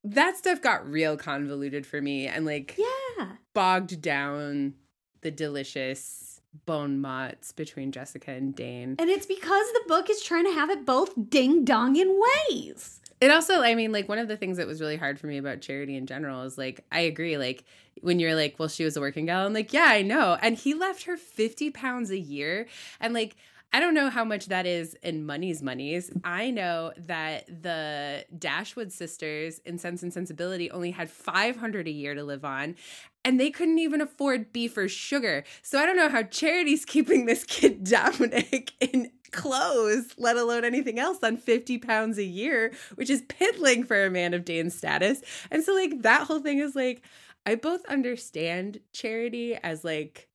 [0.03, 3.27] that stuff got real convoluted for me and like Yeah.
[3.53, 4.73] bogged down
[5.21, 8.95] the delicious bon mots between Jessica and Dain.
[8.99, 12.99] And it's because the book is trying to have it both ding dong in ways.
[13.21, 15.37] It also, I mean, like one of the things that was really hard for me
[15.37, 17.37] about charity in general is like, I agree.
[17.37, 17.63] Like
[18.01, 20.37] when you're like, well, she was a working gal, I'm like, yeah, I know.
[20.41, 22.67] And he left her 50 pounds a year.
[22.99, 23.35] And like,
[23.73, 26.11] I don't know how much that is in money's monies.
[26.23, 32.13] I know that the Dashwood sisters in Sense and Sensibility only had 500 a year
[32.13, 32.75] to live on
[33.23, 35.43] and they couldn't even afford beef or sugar.
[35.61, 40.99] So I don't know how Charity's keeping this kid Dominic in clothes, let alone anything
[40.99, 45.21] else, on 50 pounds a year, which is piddling for a man of Dain's status.
[45.49, 47.03] And so, like, that whole thing is like,
[47.45, 50.27] I both understand Charity as like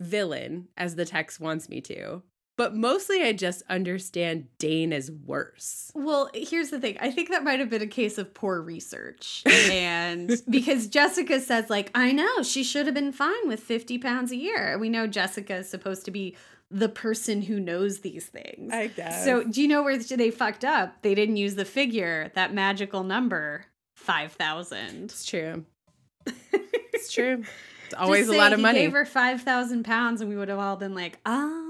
[0.00, 2.22] villain, as the text wants me to.
[2.60, 5.90] But mostly, I just understand Dain is worse.
[5.94, 6.98] Well, here's the thing.
[7.00, 9.42] I think that might have been a case of poor research.
[9.70, 14.30] And because Jessica says, like, I know she should have been fine with 50 pounds
[14.30, 14.76] a year.
[14.78, 16.36] We know Jessica is supposed to be
[16.70, 18.70] the person who knows these things.
[18.74, 19.24] I guess.
[19.24, 21.00] So, do you know where they fucked up?
[21.00, 25.04] They didn't use the figure, that magical number, 5,000.
[25.04, 25.64] it's true.
[26.26, 27.42] It's true.
[27.86, 28.80] It's always a lot of money.
[28.80, 31.69] gave her 5,000 pounds and we would have all been like, oh,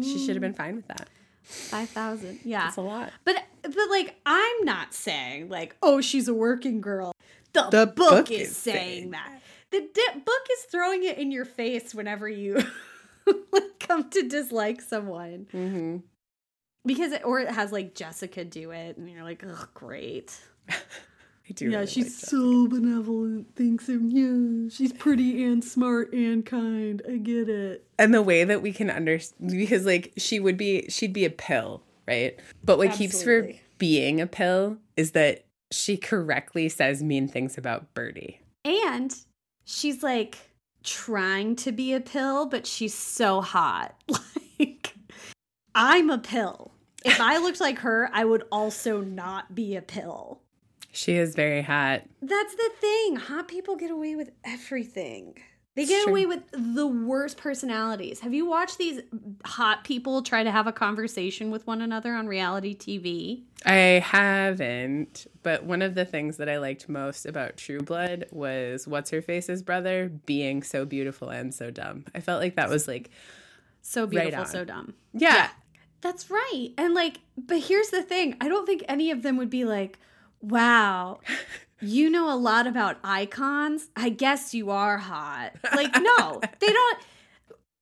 [0.00, 1.08] she should have mm, been fine with that.
[1.44, 2.40] 5,000.
[2.44, 2.64] Yeah.
[2.64, 3.10] That's a lot.
[3.24, 7.12] But but like I'm not saying like oh she's a working girl.
[7.52, 9.40] The, The book, book is, is saying saying that.
[9.70, 12.62] The di- book is throwing it in your face whenever you
[13.52, 15.96] like, come to dislike someone Mm-hmm.
[16.86, 20.38] because it or it has like Jessica do it and you're like oh great.
[21.52, 21.70] do.
[21.70, 23.54] yeah, really she's like so benevolent.
[23.54, 24.10] Thinks him.
[24.10, 27.02] Yeah, she's pretty and smart and kind.
[27.08, 27.86] I get it.
[27.98, 31.30] and the way that we can understand because like she would be she'd be a
[31.30, 37.28] pill right but what keeps her being a pill is that she correctly says mean
[37.28, 39.14] things about Bertie And
[39.64, 40.38] she's like
[40.84, 43.94] trying to be a pill, but she's so hot.
[44.58, 44.94] Like,
[45.74, 46.70] I'm a pill.
[47.04, 50.40] If I looked like her, I would also not be a pill.
[50.92, 53.16] She is very hot That's the thing.
[53.16, 55.38] Hot people get away with everything.
[55.74, 58.20] They get away with the worst personalities.
[58.20, 59.00] Have you watched these
[59.42, 63.44] hot people try to have a conversation with one another on reality TV?
[63.64, 68.88] i haven't but one of the things that i liked most about true blood was
[68.88, 72.88] what's her face's brother being so beautiful and so dumb i felt like that was
[72.88, 73.08] like
[73.82, 74.46] So Right beautiful, on.
[74.46, 74.94] so dumb.
[75.12, 75.50] yeah,
[76.00, 76.70] That's right.
[76.76, 79.98] And like, but here's the thing I don't think any of them would be like,
[80.42, 81.20] wow,
[81.80, 83.88] you know a lot about icons.
[83.96, 85.52] I guess you are hot.
[85.74, 86.98] Like, no, they don't.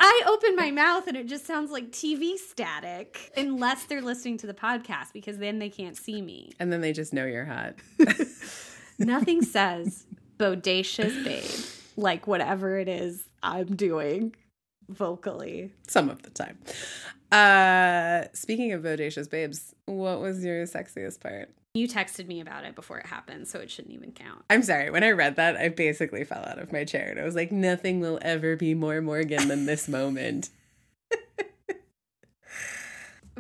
[0.02, 4.46] I open my mouth and it just sounds like TV static, unless they're listening to
[4.46, 6.52] the podcast because then they can't see me.
[6.58, 7.74] and then they just know you're hot
[8.98, 10.06] Nothing says
[10.38, 11.66] bodacious babe
[11.98, 14.34] like whatever it is I'm doing
[14.88, 15.70] vocally.
[15.86, 16.58] some of the time
[17.30, 22.74] uh speaking of bodacious babes what was your sexiest part You texted me about it
[22.74, 24.44] before it happened, so it shouldn't even count.
[24.50, 24.90] I'm sorry.
[24.90, 27.52] When I read that, I basically fell out of my chair and I was like,
[27.52, 30.50] nothing will ever be more Morgan than this moment.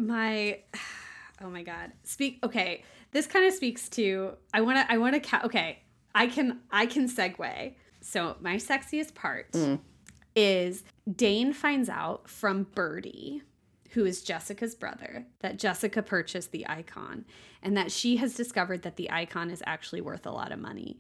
[0.00, 0.58] my
[1.42, 5.14] oh my god speak okay this kind of speaks to i want to i want
[5.14, 5.78] to ca- okay
[6.14, 9.78] i can i can segue so my sexiest part mm.
[10.34, 10.84] is
[11.16, 13.42] Dain finds out from Bertie
[13.90, 17.24] who is jessica's brother that jessica purchased the icon
[17.62, 20.98] and that she has discovered that the icon is actually worth a lot of money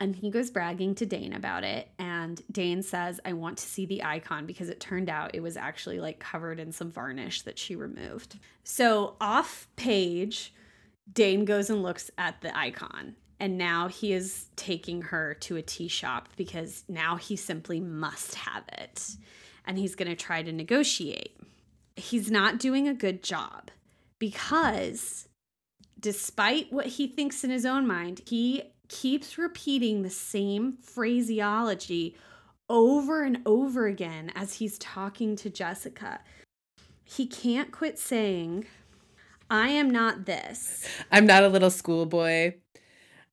[0.00, 1.90] and he goes bragging to Dain about it.
[1.98, 5.58] And Dain says, I want to see the icon because it turned out it was
[5.58, 8.38] actually like covered in some varnish that she removed.
[8.64, 10.54] So off page,
[11.12, 13.14] Dain goes and looks at the icon.
[13.38, 18.34] And now he is taking her to a tea shop because now he simply must
[18.34, 19.16] have it.
[19.66, 21.39] And he's going to try to negotiate.
[22.00, 23.70] He's not doing a good job
[24.18, 25.28] because
[25.98, 32.16] despite what he thinks in his own mind, he keeps repeating the same phraseology
[32.68, 36.20] over and over again as he's talking to Jessica.
[37.04, 38.66] He can't quit saying,
[39.50, 40.86] I am not this.
[41.10, 42.54] I'm not a little schoolboy.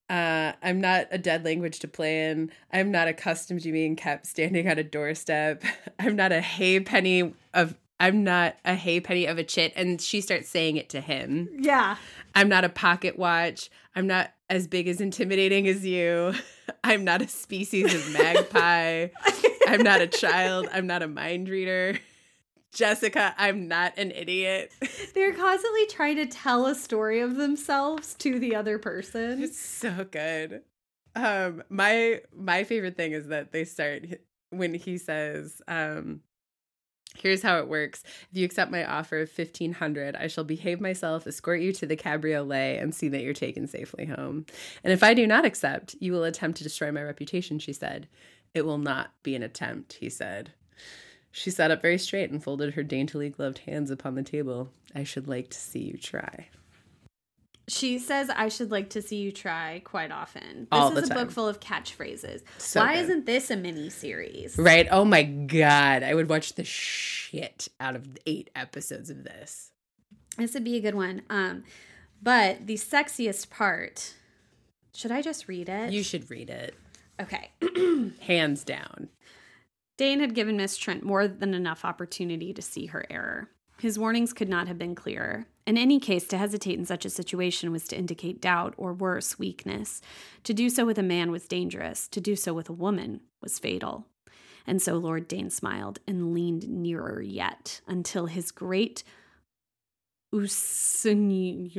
[0.09, 2.51] Uh, I'm not a dead language to play in.
[2.71, 5.63] I'm not accustomed to being kept standing on a doorstep.
[5.99, 7.75] I'm not a hay penny of.
[7.99, 9.73] I'm not a hay penny of a chit.
[9.75, 11.49] And she starts saying it to him.
[11.57, 11.97] Yeah.
[12.35, 13.69] I'm not a pocket watch.
[13.95, 16.33] I'm not as big as intimidating as you.
[16.83, 19.07] I'm not a species of magpie.
[19.67, 20.69] I'm not a child.
[20.71, 21.99] I'm not a mind reader.
[22.73, 24.71] Jessica, I'm not an idiot.
[25.15, 29.41] They're constantly trying to tell a story of themselves to the other person.
[29.41, 30.61] It's so good.
[31.15, 34.05] Um my my favorite thing is that they start
[34.51, 36.21] when he says um
[37.21, 38.03] Here's how it works.
[38.31, 41.95] If you accept my offer of 1500, I shall behave myself, escort you to the
[41.95, 44.45] cabriolet and see that you're taken safely home.
[44.83, 48.07] And if I do not accept, you will attempt to destroy my reputation, she said.
[48.53, 50.51] It will not be an attempt, he said.
[51.31, 54.71] She sat up very straight and folded her daintily gloved hands upon the table.
[54.95, 56.47] I should like to see you try.
[57.69, 60.59] She says, I should like to see you try quite often.
[60.61, 61.17] This All is a time.
[61.17, 62.41] book full of catchphrases.
[62.57, 63.03] So Why good.
[63.03, 64.57] isn't this a mini series?
[64.57, 64.87] Right?
[64.89, 66.01] Oh my god.
[66.03, 69.71] I would watch the shit out of eight episodes of this.
[70.37, 71.23] This would be a good one.
[71.29, 71.65] Um,
[72.21, 74.13] but the sexiest part,
[74.95, 75.91] should I just read it?
[75.91, 76.73] You should read it.
[77.21, 77.51] okay.
[78.21, 79.09] Hands down.
[79.97, 83.49] Dain had given Miss Trent more than enough opportunity to see her error.
[83.79, 85.45] His warnings could not have been clearer.
[85.67, 89.37] In any case, to hesitate in such a situation was to indicate doubt or worse,
[89.37, 90.01] weakness.
[90.43, 92.07] To do so with a man was dangerous.
[92.09, 94.07] To do so with a woman was fatal.
[94.65, 99.03] And so Lord Dain smiled and leaned nearer yet until his great
[100.33, 101.77] Usignolo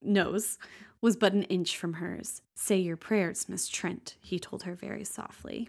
[0.00, 0.58] nose
[1.00, 2.42] was but an inch from hers.
[2.54, 5.68] Say your prayers, Miss Trent, he told her very softly.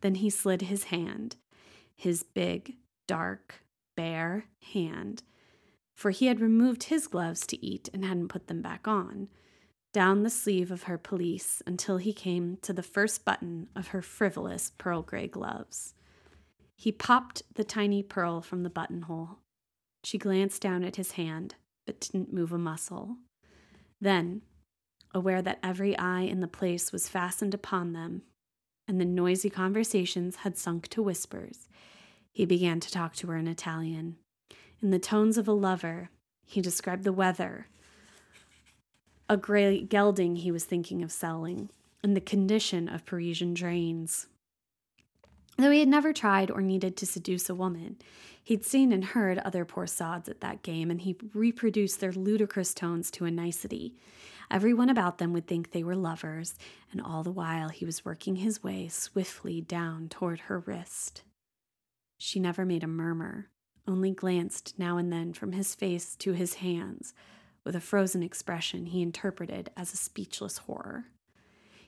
[0.00, 1.36] Then he slid his hand,
[1.94, 2.76] his big,
[3.06, 3.62] dark,
[3.96, 5.22] bare hand,
[5.94, 9.28] for he had removed his gloves to eat and hadn't put them back on,
[9.92, 14.02] down the sleeve of her pelisse until he came to the first button of her
[14.02, 15.94] frivolous pearl gray gloves.
[16.76, 19.38] He popped the tiny pearl from the buttonhole.
[20.02, 21.54] She glanced down at his hand,
[21.86, 23.16] but didn't move a muscle.
[24.00, 24.42] Then,
[25.14, 28.22] aware that every eye in the place was fastened upon them,
[28.88, 31.68] and the noisy conversations had sunk to whispers,
[32.34, 34.16] he began to talk to her in Italian.
[34.82, 36.10] In the tones of a lover,
[36.44, 37.68] he described the weather,
[39.28, 41.70] a grey gelding he was thinking of selling,
[42.02, 44.26] and the condition of Parisian drains.
[45.56, 47.96] Though he had never tried or needed to seduce a woman,
[48.42, 52.74] he'd seen and heard other poor sods at that game, and he reproduced their ludicrous
[52.74, 53.94] tones to a nicety.
[54.50, 56.56] Everyone about them would think they were lovers,
[56.90, 61.22] and all the while he was working his way swiftly down toward her wrist.
[62.16, 63.50] She never made a murmur,
[63.86, 67.14] only glanced now and then from his face to his hands,
[67.64, 71.06] with a frozen expression he interpreted as a speechless horror.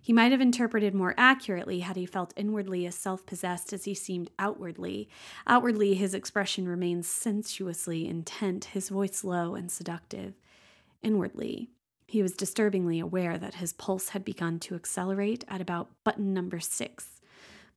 [0.00, 3.94] He might have interpreted more accurately had he felt inwardly as self possessed as he
[3.94, 5.08] seemed outwardly.
[5.48, 10.34] Outwardly, his expression remained sensuously intent, his voice low and seductive.
[11.02, 11.70] Inwardly,
[12.06, 16.60] he was disturbingly aware that his pulse had begun to accelerate at about button number
[16.60, 17.15] six.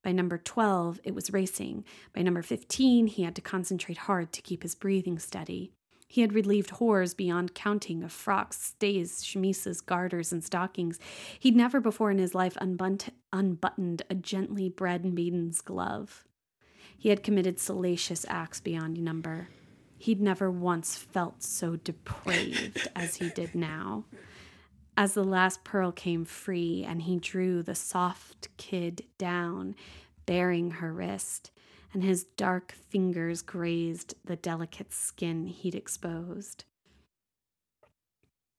[0.04, 1.84] By number 12, it was racing.
[2.14, 5.72] By number 15, he had to concentrate hard to keep his breathing steady.
[6.08, 10.98] He had relieved horrors beyond counting of frocks, stays, chemises, garters, and stockings.
[11.40, 16.24] He'd never before in his life unbuttoned a gently bred maiden's glove.
[16.98, 19.50] He had committed salacious acts beyond number.
[20.00, 24.06] He'd never once felt so depraved as he did now.
[25.00, 29.78] As the last pearl came free and he drew the soft kid down,
[30.26, 31.52] baring her wrist,
[31.94, 36.66] and his dark fingers grazed the delicate skin he'd exposed.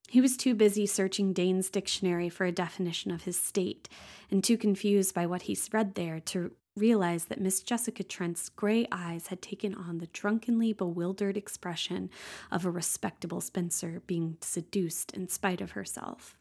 [0.09, 3.87] He was too busy searching Dain's dictionary for a definition of his state,
[4.31, 8.87] and too confused by what he read there to realize that Miss Jessica Trent's gray
[8.91, 12.09] eyes had taken on the drunkenly bewildered expression
[12.51, 16.35] of a respectable spinster being seduced in spite of herself.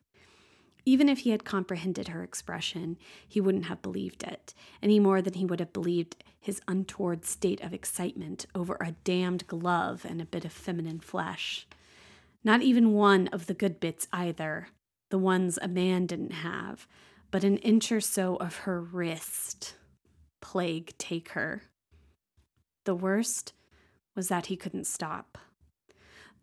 [0.86, 2.96] Even if he had comprehended her expression,
[3.28, 7.60] he wouldn't have believed it, any more than he would have believed his untoward state
[7.60, 11.66] of excitement over a damned glove and a bit of feminine flesh.
[12.42, 14.68] Not even one of the good bits either,
[15.10, 16.88] the ones a man didn't have,
[17.30, 19.74] but an inch or so of her wrist.
[20.40, 21.62] Plague take her.
[22.84, 23.52] The worst
[24.16, 25.38] was that he couldn't stop.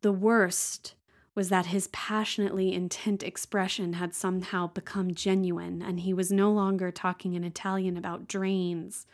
[0.01, 0.95] The worst
[1.35, 6.91] was that his passionately intent expression had somehow become genuine, and he was no longer
[6.91, 9.05] talking in Italian about drains,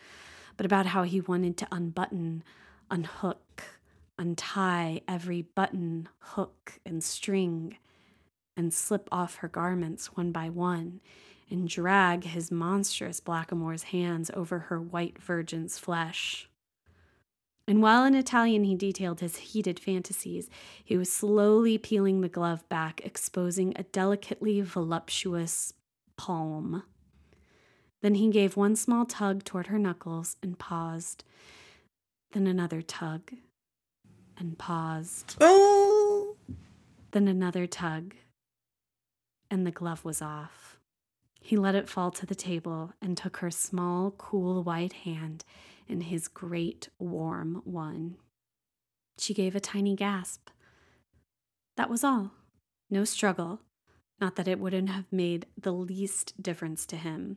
[0.55, 2.43] but about how he wanted to unbutton,
[2.89, 3.63] unhook,
[4.17, 7.77] untie every button, hook, and string,
[8.55, 11.01] and slip off her garments one by one,
[11.53, 16.49] and drag his monstrous blackamoor's hands over her white virgin's flesh.
[17.67, 20.49] And while in Italian he detailed his heated fantasies,
[20.83, 25.73] he was slowly peeling the glove back, exposing a delicately voluptuous
[26.17, 26.83] palm.
[28.01, 31.23] Then he gave one small tug toward her knuckles and paused.
[32.31, 33.31] Then another tug
[34.37, 35.37] and paused.
[35.39, 36.35] Oh!
[37.11, 38.15] Then another tug,
[39.51, 40.72] and the glove was off.
[41.45, 45.43] He let it fall to the table and took her small, cool white hand
[45.89, 48.15] in his great warm one.
[49.17, 50.49] She gave a tiny gasp.
[51.75, 52.31] That was all.
[52.89, 53.59] No struggle.
[54.21, 57.35] Not that it wouldn't have made the least difference to him.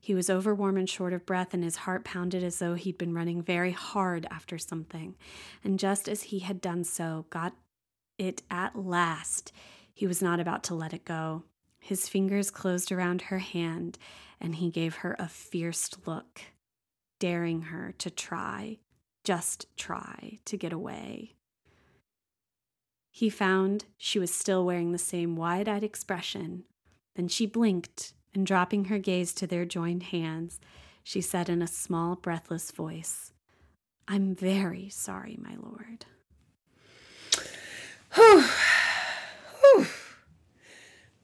[0.00, 3.12] He was overwarm and short of breath, and his heart pounded as though he'd been
[3.12, 5.14] running very hard after something.
[5.62, 7.54] And just as he had done so, got
[8.16, 9.52] it at last,
[9.92, 11.42] he was not about to let it go.
[11.86, 13.96] His fingers closed around her hand,
[14.40, 16.40] and he gave her a fierce look
[17.20, 18.78] daring her to try,
[19.22, 21.36] just try, to get away.
[23.12, 26.64] He found she was still wearing the same wide eyed expression.
[27.14, 30.58] Then she blinked, and dropping her gaze to their joined hands,
[31.04, 33.32] she said in a small, breathless voice,
[34.08, 36.04] I'm very sorry, my lord.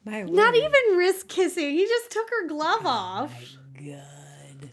[0.05, 1.71] My Not even wrist kissing.
[1.71, 3.57] He just took her glove oh off.
[3.77, 4.71] good.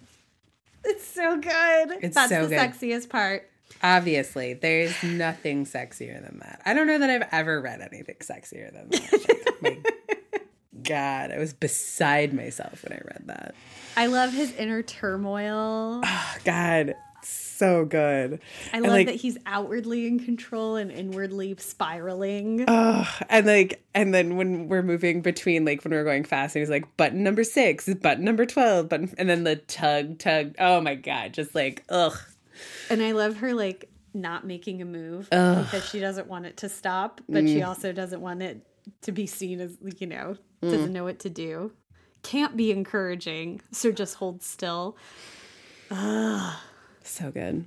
[0.85, 1.97] It's so good.
[2.01, 2.59] It's That's so the good.
[2.59, 3.49] sexiest part.
[3.83, 6.61] Obviously, there's nothing sexier than that.
[6.65, 9.55] I don't know that I've ever read anything sexier than that.
[9.61, 10.39] Like, my
[10.83, 13.55] God, I was beside myself when I read that.
[13.95, 16.01] I love his inner turmoil.
[16.03, 16.95] Oh, God,
[17.59, 18.39] so good.
[18.73, 22.65] I love like, that he's outwardly in control and inwardly spiraling.
[22.67, 26.61] Oh, and like, and then when we're moving between, like, when we're going fast, and
[26.61, 30.55] he's like, button number six, button number 12, button, and then the tug, tug.
[30.57, 32.17] Oh my God, just like, ugh.
[32.89, 35.63] And I love her like not making a move Ugh.
[35.63, 37.67] because she doesn't want it to stop, but she mm.
[37.67, 38.65] also doesn't want it
[39.01, 40.71] to be seen as you know mm.
[40.71, 41.71] doesn't know what to do
[42.23, 44.97] can't be encouraging so just hold still
[47.09, 47.65] So good.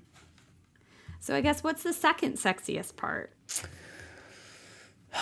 [1.21, 3.33] so i guess what's the second sexiest part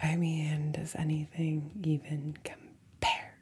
[0.00, 3.34] I mean, does anything even compare?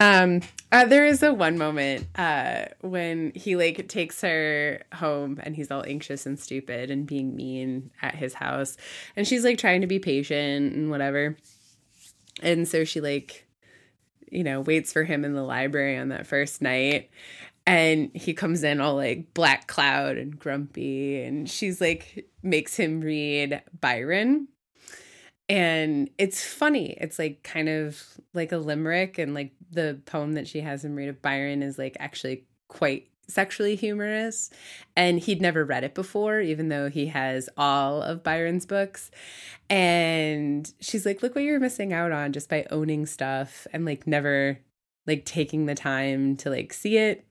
[0.00, 0.40] Um,
[0.72, 5.70] uh, there is a one moment uh, when he like takes her home and he's
[5.70, 8.76] all anxious and stupid and being mean at his house,
[9.14, 11.36] and she's like trying to be patient and whatever,
[12.42, 13.46] and so she like,
[14.32, 17.10] you know, waits for him in the library on that first night,
[17.66, 23.00] and he comes in all like black cloud and grumpy and she's like makes him
[23.00, 24.48] read byron.
[25.48, 26.96] And it's funny.
[27.00, 28.02] It's like kind of
[28.32, 31.78] like a limerick and like the poem that she has him read of byron is
[31.78, 34.50] like actually quite sexually humorous
[34.96, 39.10] and he'd never read it before even though he has all of byron's books.
[39.70, 44.06] And she's like look what you're missing out on just by owning stuff and like
[44.06, 44.58] never
[45.06, 47.24] like taking the time to like see it.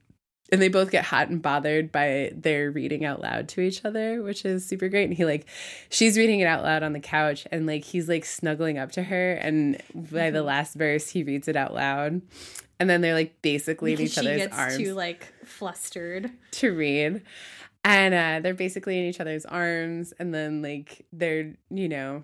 [0.51, 4.21] And they both get hot and bothered by their reading out loud to each other,
[4.21, 5.05] which is super great.
[5.05, 5.47] And he like,
[5.89, 9.03] she's reading it out loud on the couch, and like he's like snuggling up to
[9.03, 10.47] her, and by the mm-hmm.
[10.47, 12.21] last verse, he reads it out loud,
[12.81, 16.73] and then they're like basically in each she other's gets arms too like flustered to
[16.75, 17.21] read,
[17.85, 22.23] and uh, they're basically in each other's arms, and then like they're you know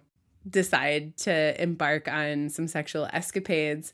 [0.50, 3.94] decide to embark on some sexual escapades,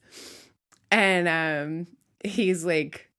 [0.90, 1.88] and um,
[2.24, 3.10] he's like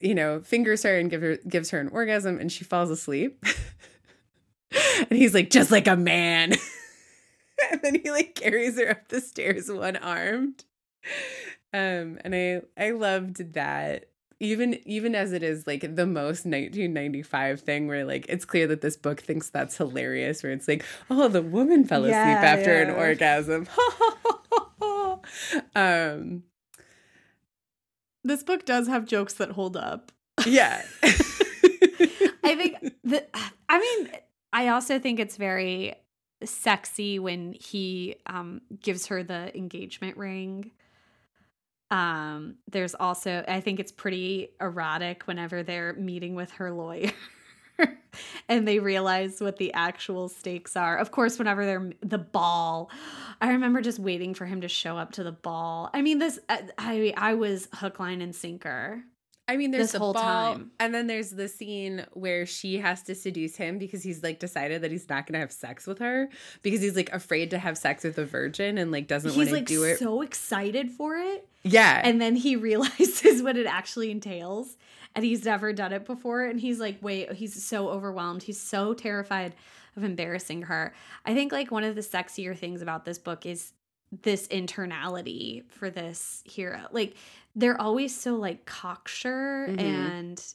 [0.00, 3.44] you know, fingers her and give her gives her an orgasm and she falls asleep.
[4.98, 6.52] and he's like, just like a man.
[7.70, 10.64] and then he like carries her up the stairs one armed.
[11.72, 14.06] Um, and I I loved that.
[14.40, 18.82] Even even as it is like the most 1995 thing where like it's clear that
[18.82, 22.80] this book thinks that's hilarious where it's like, oh, the woman fell asleep Yeah, after
[22.82, 23.66] an orgasm.
[25.74, 26.42] um
[28.24, 30.12] this book does have jokes that hold up
[30.46, 30.82] yeah.
[31.02, 33.24] I think the
[33.68, 34.10] I mean
[34.52, 35.94] I also think it's very
[36.44, 40.70] sexy when he um gives her the engagement ring.
[41.90, 47.12] Um there's also I think it's pretty erotic whenever they're meeting with her lawyer.
[48.48, 50.96] and they realize what the actual stakes are.
[50.96, 52.90] Of course, whenever they're the ball,
[53.40, 55.90] I remember just waiting for him to show up to the ball.
[55.94, 59.04] I mean, this I I, I was hook, line, and sinker.
[59.48, 60.70] I mean, there's This the whole ball, time.
[60.78, 64.82] and then there's the scene where she has to seduce him because he's like decided
[64.82, 66.28] that he's not going to have sex with her
[66.62, 69.54] because he's like afraid to have sex with a virgin and like doesn't want to
[69.54, 69.98] like do it.
[69.98, 71.48] so excited for it.
[71.62, 74.76] yeah, and then he realizes what it actually entails
[75.14, 78.92] and he's never done it before and he's like wait he's so overwhelmed he's so
[78.92, 79.54] terrified
[79.96, 80.94] of embarrassing her
[81.24, 83.72] i think like one of the sexier things about this book is
[84.22, 87.14] this internality for this hero like
[87.54, 89.80] they're always so like cocksure Mhm.
[89.80, 90.54] and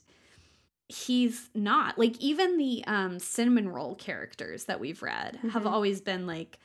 [0.89, 5.71] he's not like even the um cinnamon roll characters that we've read have Mhm.
[5.71, 6.59] always been like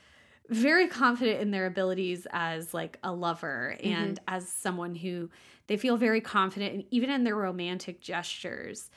[0.51, 3.87] very confident in their abilities as like a lover Mm-hmm.
[3.93, 5.31] and as someone who
[5.67, 8.91] they feel very confident in, even in their romantic gestures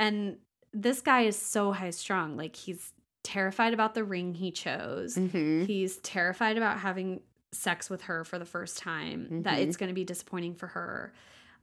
[0.00, 0.38] and
[0.72, 2.92] this guy is so high strung like he's
[3.24, 5.66] terrified about the ring he chose Mhm.
[5.66, 7.20] he's terrified about having
[7.52, 9.62] sex with her for the first time that Mhm.
[9.62, 11.12] it's going to be disappointing for her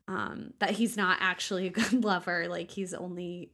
[0.08, 3.50] um that he's not actually a good lover like he's only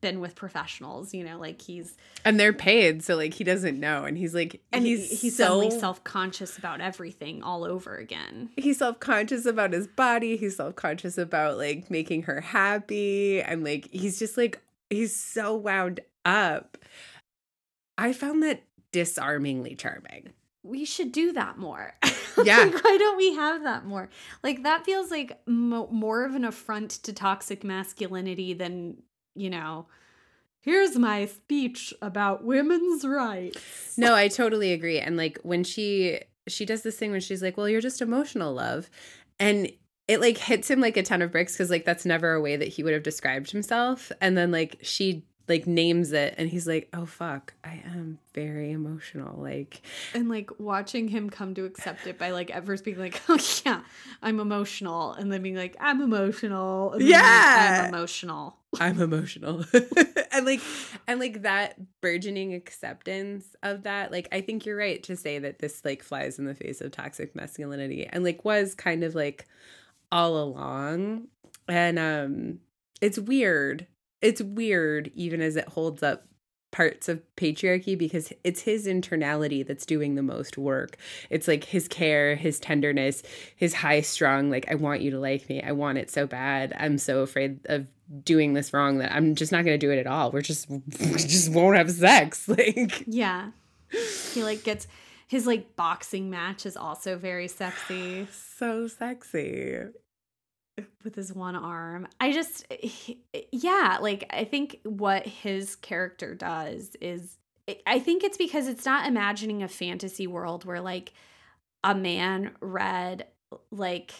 [0.00, 1.96] been with professionals you know like he's
[2.26, 5.36] and they're paid, so like he doesn't know, and he's like and he's he's, he's
[5.36, 10.36] so suddenly self-conscious about everything all over again he's self conscious about his body.
[10.36, 14.60] He's self conscious about like making her happy, and like he's just like
[14.90, 16.76] he's so wound up.
[17.96, 20.32] I found that disarmingly charming.
[20.64, 21.94] We should do that more
[22.42, 22.58] Yeah.
[22.58, 24.08] like, why don't we have that more
[24.42, 28.96] like that feels like mo- more of an affront to toxic masculinity than
[29.36, 29.86] you know
[30.60, 34.98] here's my speech about women's rights No, I totally agree.
[34.98, 38.52] And like when she she does this thing when she's like, "Well, you're just emotional,
[38.54, 38.90] love,"
[39.38, 39.70] and
[40.08, 42.56] it like hits him like a ton of bricks because like that's never a way
[42.56, 44.10] that he would have described himself.
[44.20, 48.72] And then like she like names it, and he's like, "Oh fuck, I am very
[48.72, 49.82] emotional." Like,
[50.14, 53.38] and like watching him come to accept it by like at first being like oh
[53.64, 53.80] yeah
[54.22, 57.82] i'm emotional and then being like i'm emotional then like, Yeah.
[57.84, 59.64] i'm emotional I'm emotional.
[60.32, 60.60] and like
[61.06, 65.60] and like that burgeoning acceptance of that, like I think you're right to say that
[65.60, 69.46] this like flies in the face of toxic masculinity and like was kind of like
[70.10, 71.28] all along.
[71.68, 72.58] And um
[73.00, 73.86] it's weird.
[74.24, 76.26] It's weird even as it holds up
[76.74, 80.96] parts of patriarchy because it's his internality that's doing the most work.
[81.30, 83.22] It's like his care, his tenderness,
[83.54, 85.62] his high strung, like, I want you to like me.
[85.62, 86.74] I want it so bad.
[86.76, 87.86] I'm so afraid of
[88.24, 90.32] doing this wrong that I'm just not going to do it at all.
[90.32, 92.48] We're just, we just won't have sex.
[92.54, 93.50] Like, Yeah.
[94.32, 94.88] He like gets
[95.28, 99.78] his like boxing match is also very sexy so sexy.
[101.02, 102.08] With his one arm.
[102.20, 103.22] I just he-
[103.52, 107.38] yeah, like I think what his character does is
[107.86, 111.12] I think it's because it's not imagining a fantasy world where like
[111.82, 113.26] a man read
[113.70, 114.12] like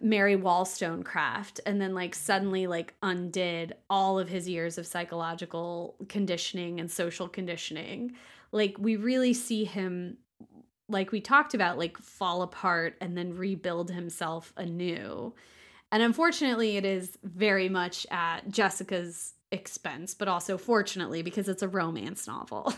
[0.00, 6.80] Mary Wollstonecraft and then like suddenly like undid all of his years of psychological conditioning
[6.80, 8.12] and social conditioning.
[8.52, 10.18] Like we really see him
[10.88, 15.34] like we talked about like fall apart and then rebuild himself anew.
[15.90, 21.68] And unfortunately it is very much at Jessica's expense, but also fortunately because it's a
[21.68, 22.74] romance novel.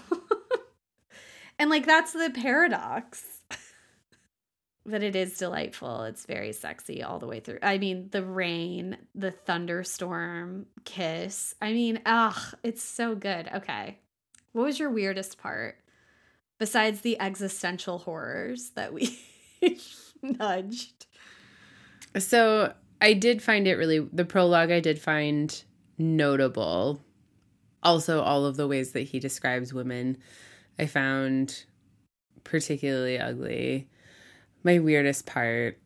[1.59, 3.25] and like that's the paradox
[4.87, 6.03] but it is delightful.
[6.05, 7.59] It's very sexy all the way through.
[7.63, 11.55] I mean, the rain, the thunderstorm kiss.
[11.61, 13.49] I mean, ugh, it's so good.
[13.53, 13.99] Okay.
[14.53, 15.77] What was your weirdest part
[16.59, 19.19] besides the existential horrors that we
[20.23, 21.07] nudged?
[22.19, 25.63] So I did find it really, the prologue I did find
[25.99, 27.01] notable.
[27.83, 30.19] Also, all of the ways that he describes women
[30.79, 31.65] I found
[32.45, 33.89] particularly ugly.
[34.63, 35.79] My weirdest part.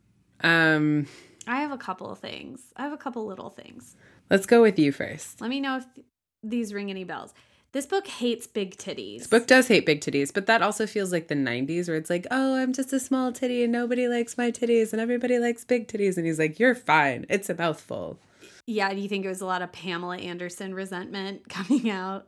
[0.43, 1.07] Um,
[1.47, 2.61] I have a couple of things.
[2.77, 3.97] I have a couple little things.
[4.31, 5.41] let's go with you first.
[5.41, 6.07] Let me know if th-
[6.43, 7.35] these ring any bells.
[7.73, 9.19] This book hates big titties.
[9.19, 12.11] This book does hate big titties, but that also feels like the 90s where it's
[12.11, 15.65] like, oh, I'm just a small titty and nobody likes my titties and everybody likes
[15.65, 16.17] big titties.
[16.17, 17.27] And he's like, you're fine.
[17.29, 18.19] It's a mouthful.
[18.67, 22.27] yeah do you think it was a lot of pamela anderson resentment coming out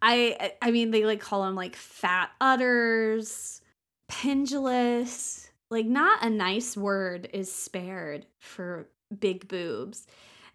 [0.00, 3.60] i i mean they like call them like fat udders
[4.08, 8.88] pendulous like not a nice word is spared for
[9.20, 10.06] big boobs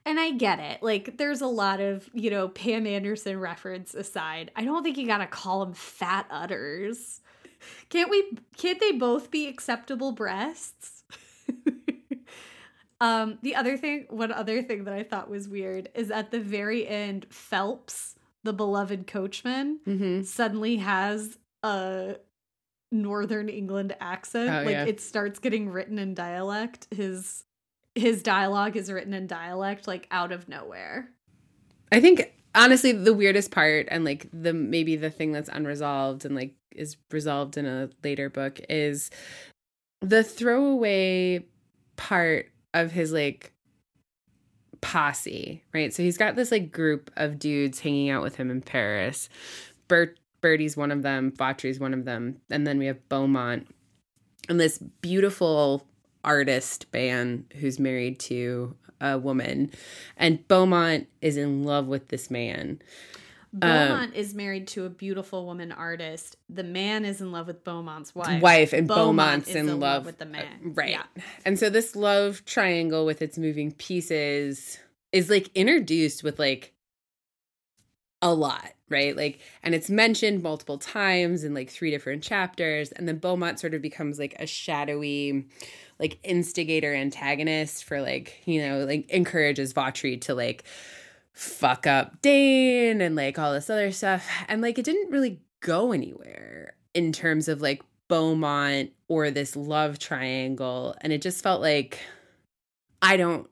[0.05, 4.51] and i get it like there's a lot of you know pam anderson reference aside
[4.55, 7.21] i don't think you gotta call them fat udders
[7.89, 11.03] can't we can't they both be acceptable breasts
[13.01, 16.39] um, the other thing, one other thing that I thought was weird is at the
[16.39, 20.21] very end, Phelps, the beloved coachman, Mm-hmm.
[20.23, 22.15] suddenly has a
[22.91, 24.49] Northern England accent.
[24.49, 24.85] Oh, like yeah.
[24.85, 26.88] it starts getting written in dialect.
[26.91, 27.43] His
[27.95, 31.09] his dialogue is written in dialect, like out of nowhere.
[31.91, 36.35] I think honestly the weirdest part and like the maybe the thing that's unresolved and
[36.35, 39.11] like is resolved in a later book is
[40.01, 41.45] the throwaway
[41.95, 43.53] part of his like
[44.81, 45.93] posse, right?
[45.93, 49.29] So he's got this like group of dudes hanging out with him in Paris.
[49.87, 53.67] Bert Bertie's one of them, Vawtrey's one of them, and then we have Beaumont
[54.49, 55.87] and this beautiful
[56.23, 59.71] artist band who's married to a woman
[60.17, 62.81] and Beaumont is in love with this man.
[63.53, 66.37] Beaumont is married to a beautiful woman artist.
[66.49, 68.41] The man is in love with Beaumont's wife.
[68.41, 70.45] Wife and Beaumont Beaumont's is in love with the man.
[70.65, 70.89] Uh, right?
[70.89, 71.03] Yeah.
[71.45, 74.79] And so this love triangle with its moving pieces
[75.11, 76.73] is like introduced with like
[78.23, 79.15] a lot, right?
[79.15, 83.73] Like, and it's mentioned multiple times in like three different chapters, and then Beaumont sort
[83.73, 85.45] of becomes like a shadowy,
[85.99, 90.63] like instigator antagonist for like you know like encourages Vawtrey to like
[91.33, 95.91] fuck up Dain and like all this other stuff, and like it didn't really go
[95.91, 101.99] anywhere in terms of like Beaumont or this love triangle, and it just felt like
[103.01, 103.49] I don't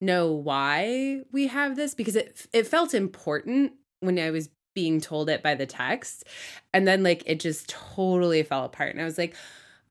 [0.00, 5.28] know why we have this because it it felt important when I was being told
[5.28, 6.24] it by the text.
[6.72, 8.92] And then like it just totally fell apart.
[8.92, 9.34] And I was like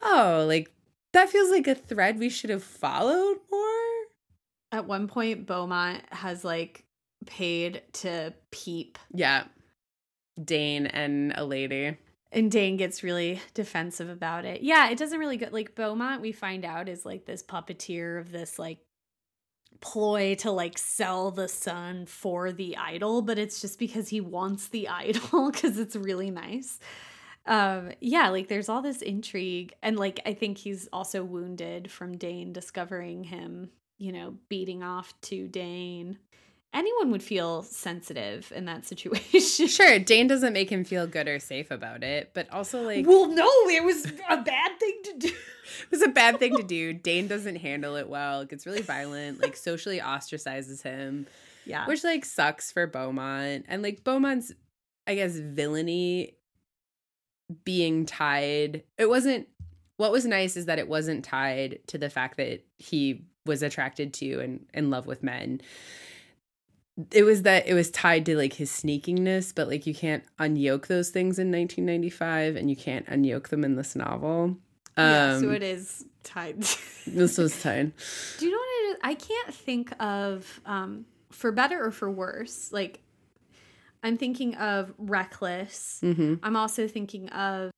[0.02, 0.72] oh like
[1.14, 3.70] that feels like a thread we should have followed more?
[4.72, 6.86] At one point, Beaumont has like
[7.26, 9.44] paid to peep, yeah.
[10.44, 11.98] Dain and a lady.
[12.32, 14.62] And Dain gets really defensive about it.
[14.62, 16.22] Yeah, it doesn't really go like Beaumont.
[16.22, 18.80] We find out is like this puppeteer of this like
[19.82, 24.68] ploy to like sell the son for the idol, but it's just because he wants
[24.70, 26.80] the idol because it's really nice.
[27.46, 32.18] Um, yeah, like there's all this intrigue, and like I think he's also wounded from
[32.18, 36.20] Dain discovering him, you know, beating off to Dain.
[36.74, 39.68] Anyone would feel sensitive in that situation.
[39.68, 43.28] sure Dain doesn't make him feel good or safe about it but also like well,
[43.28, 45.28] no, it was a bad thing to do.
[45.84, 49.42] it was a bad thing to do Dain doesn't handle it well gets really violent
[49.42, 51.28] like socially ostracizes him
[51.66, 51.86] Yeah.
[51.88, 53.66] which like sucks for Beaumont.
[53.68, 54.54] And like Beaumont's
[55.08, 56.36] I guess, villainy
[57.66, 58.84] being tied.
[58.98, 59.48] It wasn't.
[59.98, 64.14] What was nice is that it wasn't tied to the fact that he was attracted
[64.16, 65.62] to and in love with men.
[67.12, 70.88] It was that it was tied to like his sneakiness, but like you can't unyoke
[70.88, 74.58] those things in 1995 and you can't unyoke them in this novel.
[74.98, 76.66] yeah, so Um, it is tied.
[77.08, 77.94] This was tied.
[78.38, 78.98] Do you know what it is?
[79.04, 82.72] I can't think of um, for better or for worse.
[82.72, 83.00] Like
[84.04, 86.00] I'm thinking of Reckless.
[86.02, 87.72] hmm I'm also thinking of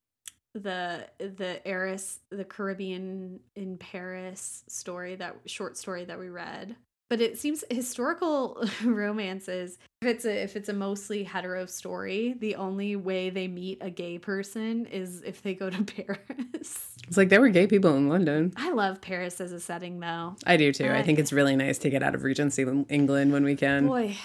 [0.56, 6.76] the the heiress, the Caribbean in Paris story that short story that we read.
[7.10, 9.78] But it seems historical romances.
[10.02, 13.90] If it's a if it's a mostly hetero story, the only way they meet a
[13.90, 15.84] gay person is if they go to
[16.24, 16.96] Paris.
[17.08, 18.54] It's like there were gay people in London.
[18.58, 20.36] I love Paris as a setting though.
[20.46, 20.86] I do too.
[20.86, 23.86] I I- think it's really nice to get out of Regency England when we can.
[23.88, 24.16] Boy,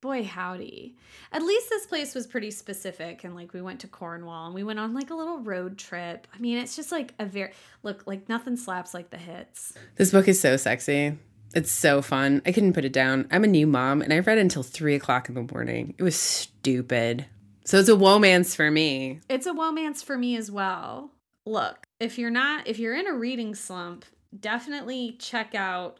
[0.00, 0.96] boy, howdy.
[1.32, 3.24] At least this place was pretty specific.
[3.24, 6.28] And like we went to Cornwall and we went on like a little road trip.
[6.34, 7.52] I mean, it's just like a very,
[7.82, 9.72] look, like nothing slaps like the hits.
[9.96, 11.16] This book is so sexy.
[11.54, 12.42] It's so fun.
[12.44, 13.28] I couldn't put it down.
[13.30, 15.94] I'm a new mom and I read until three o'clock in the morning.
[15.96, 17.26] It was stupid.
[17.64, 19.20] So it's a romance for me.
[19.28, 21.10] It's a romance for me as well.
[21.46, 24.04] Look, if you're not, if you're in a reading slump,
[24.38, 25.98] definitely check out,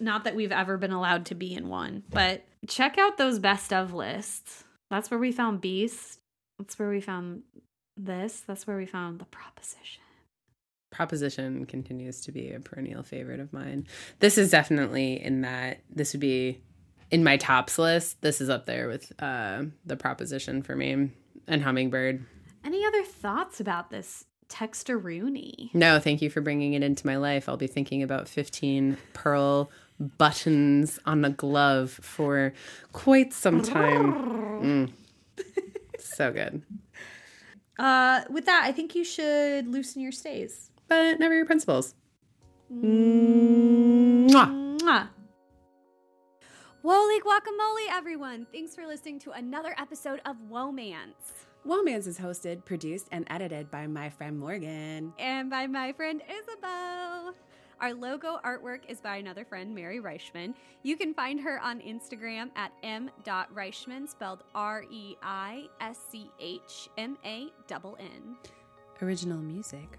[0.00, 3.72] not that we've ever been allowed to be in one, but check out those best
[3.72, 4.64] of lists.
[4.90, 6.18] That's where we found Beast.
[6.58, 7.42] That's where we found
[7.96, 8.40] this.
[8.46, 10.03] That's where we found the proposition.
[10.94, 13.84] Proposition continues to be a perennial favorite of mine.
[14.20, 15.80] This is definitely in that.
[15.90, 16.60] This would be
[17.10, 18.22] in my tops list.
[18.22, 21.10] This is up there with uh, the proposition for me
[21.48, 22.24] and Hummingbird.
[22.64, 25.74] Any other thoughts about this textaroony?
[25.74, 27.48] No, thank you for bringing it into my life.
[27.48, 32.52] I'll be thinking about 15 pearl buttons on a glove for
[32.92, 34.12] quite some time.
[34.62, 34.92] Mm.
[35.98, 36.62] so good.
[37.80, 40.70] Uh, with that, I think you should loosen your stays.
[40.88, 41.94] But never your principles.
[42.72, 44.28] Mwah.
[44.80, 45.08] Mwah.
[46.82, 48.46] Holy guacamole, everyone!
[48.52, 51.46] Thanks for listening to another episode of Whoa!mance.
[51.62, 55.14] Whoa!mance is hosted, produced, and edited by my friend Morgan.
[55.18, 57.34] And by my friend Isabel.
[57.80, 60.54] Our logo artwork is by another friend, Mary Reischmann.
[60.82, 66.88] You can find her on Instagram at m.reischmann, spelled R E I S C H
[66.98, 68.36] M A N N.
[69.00, 69.98] Original music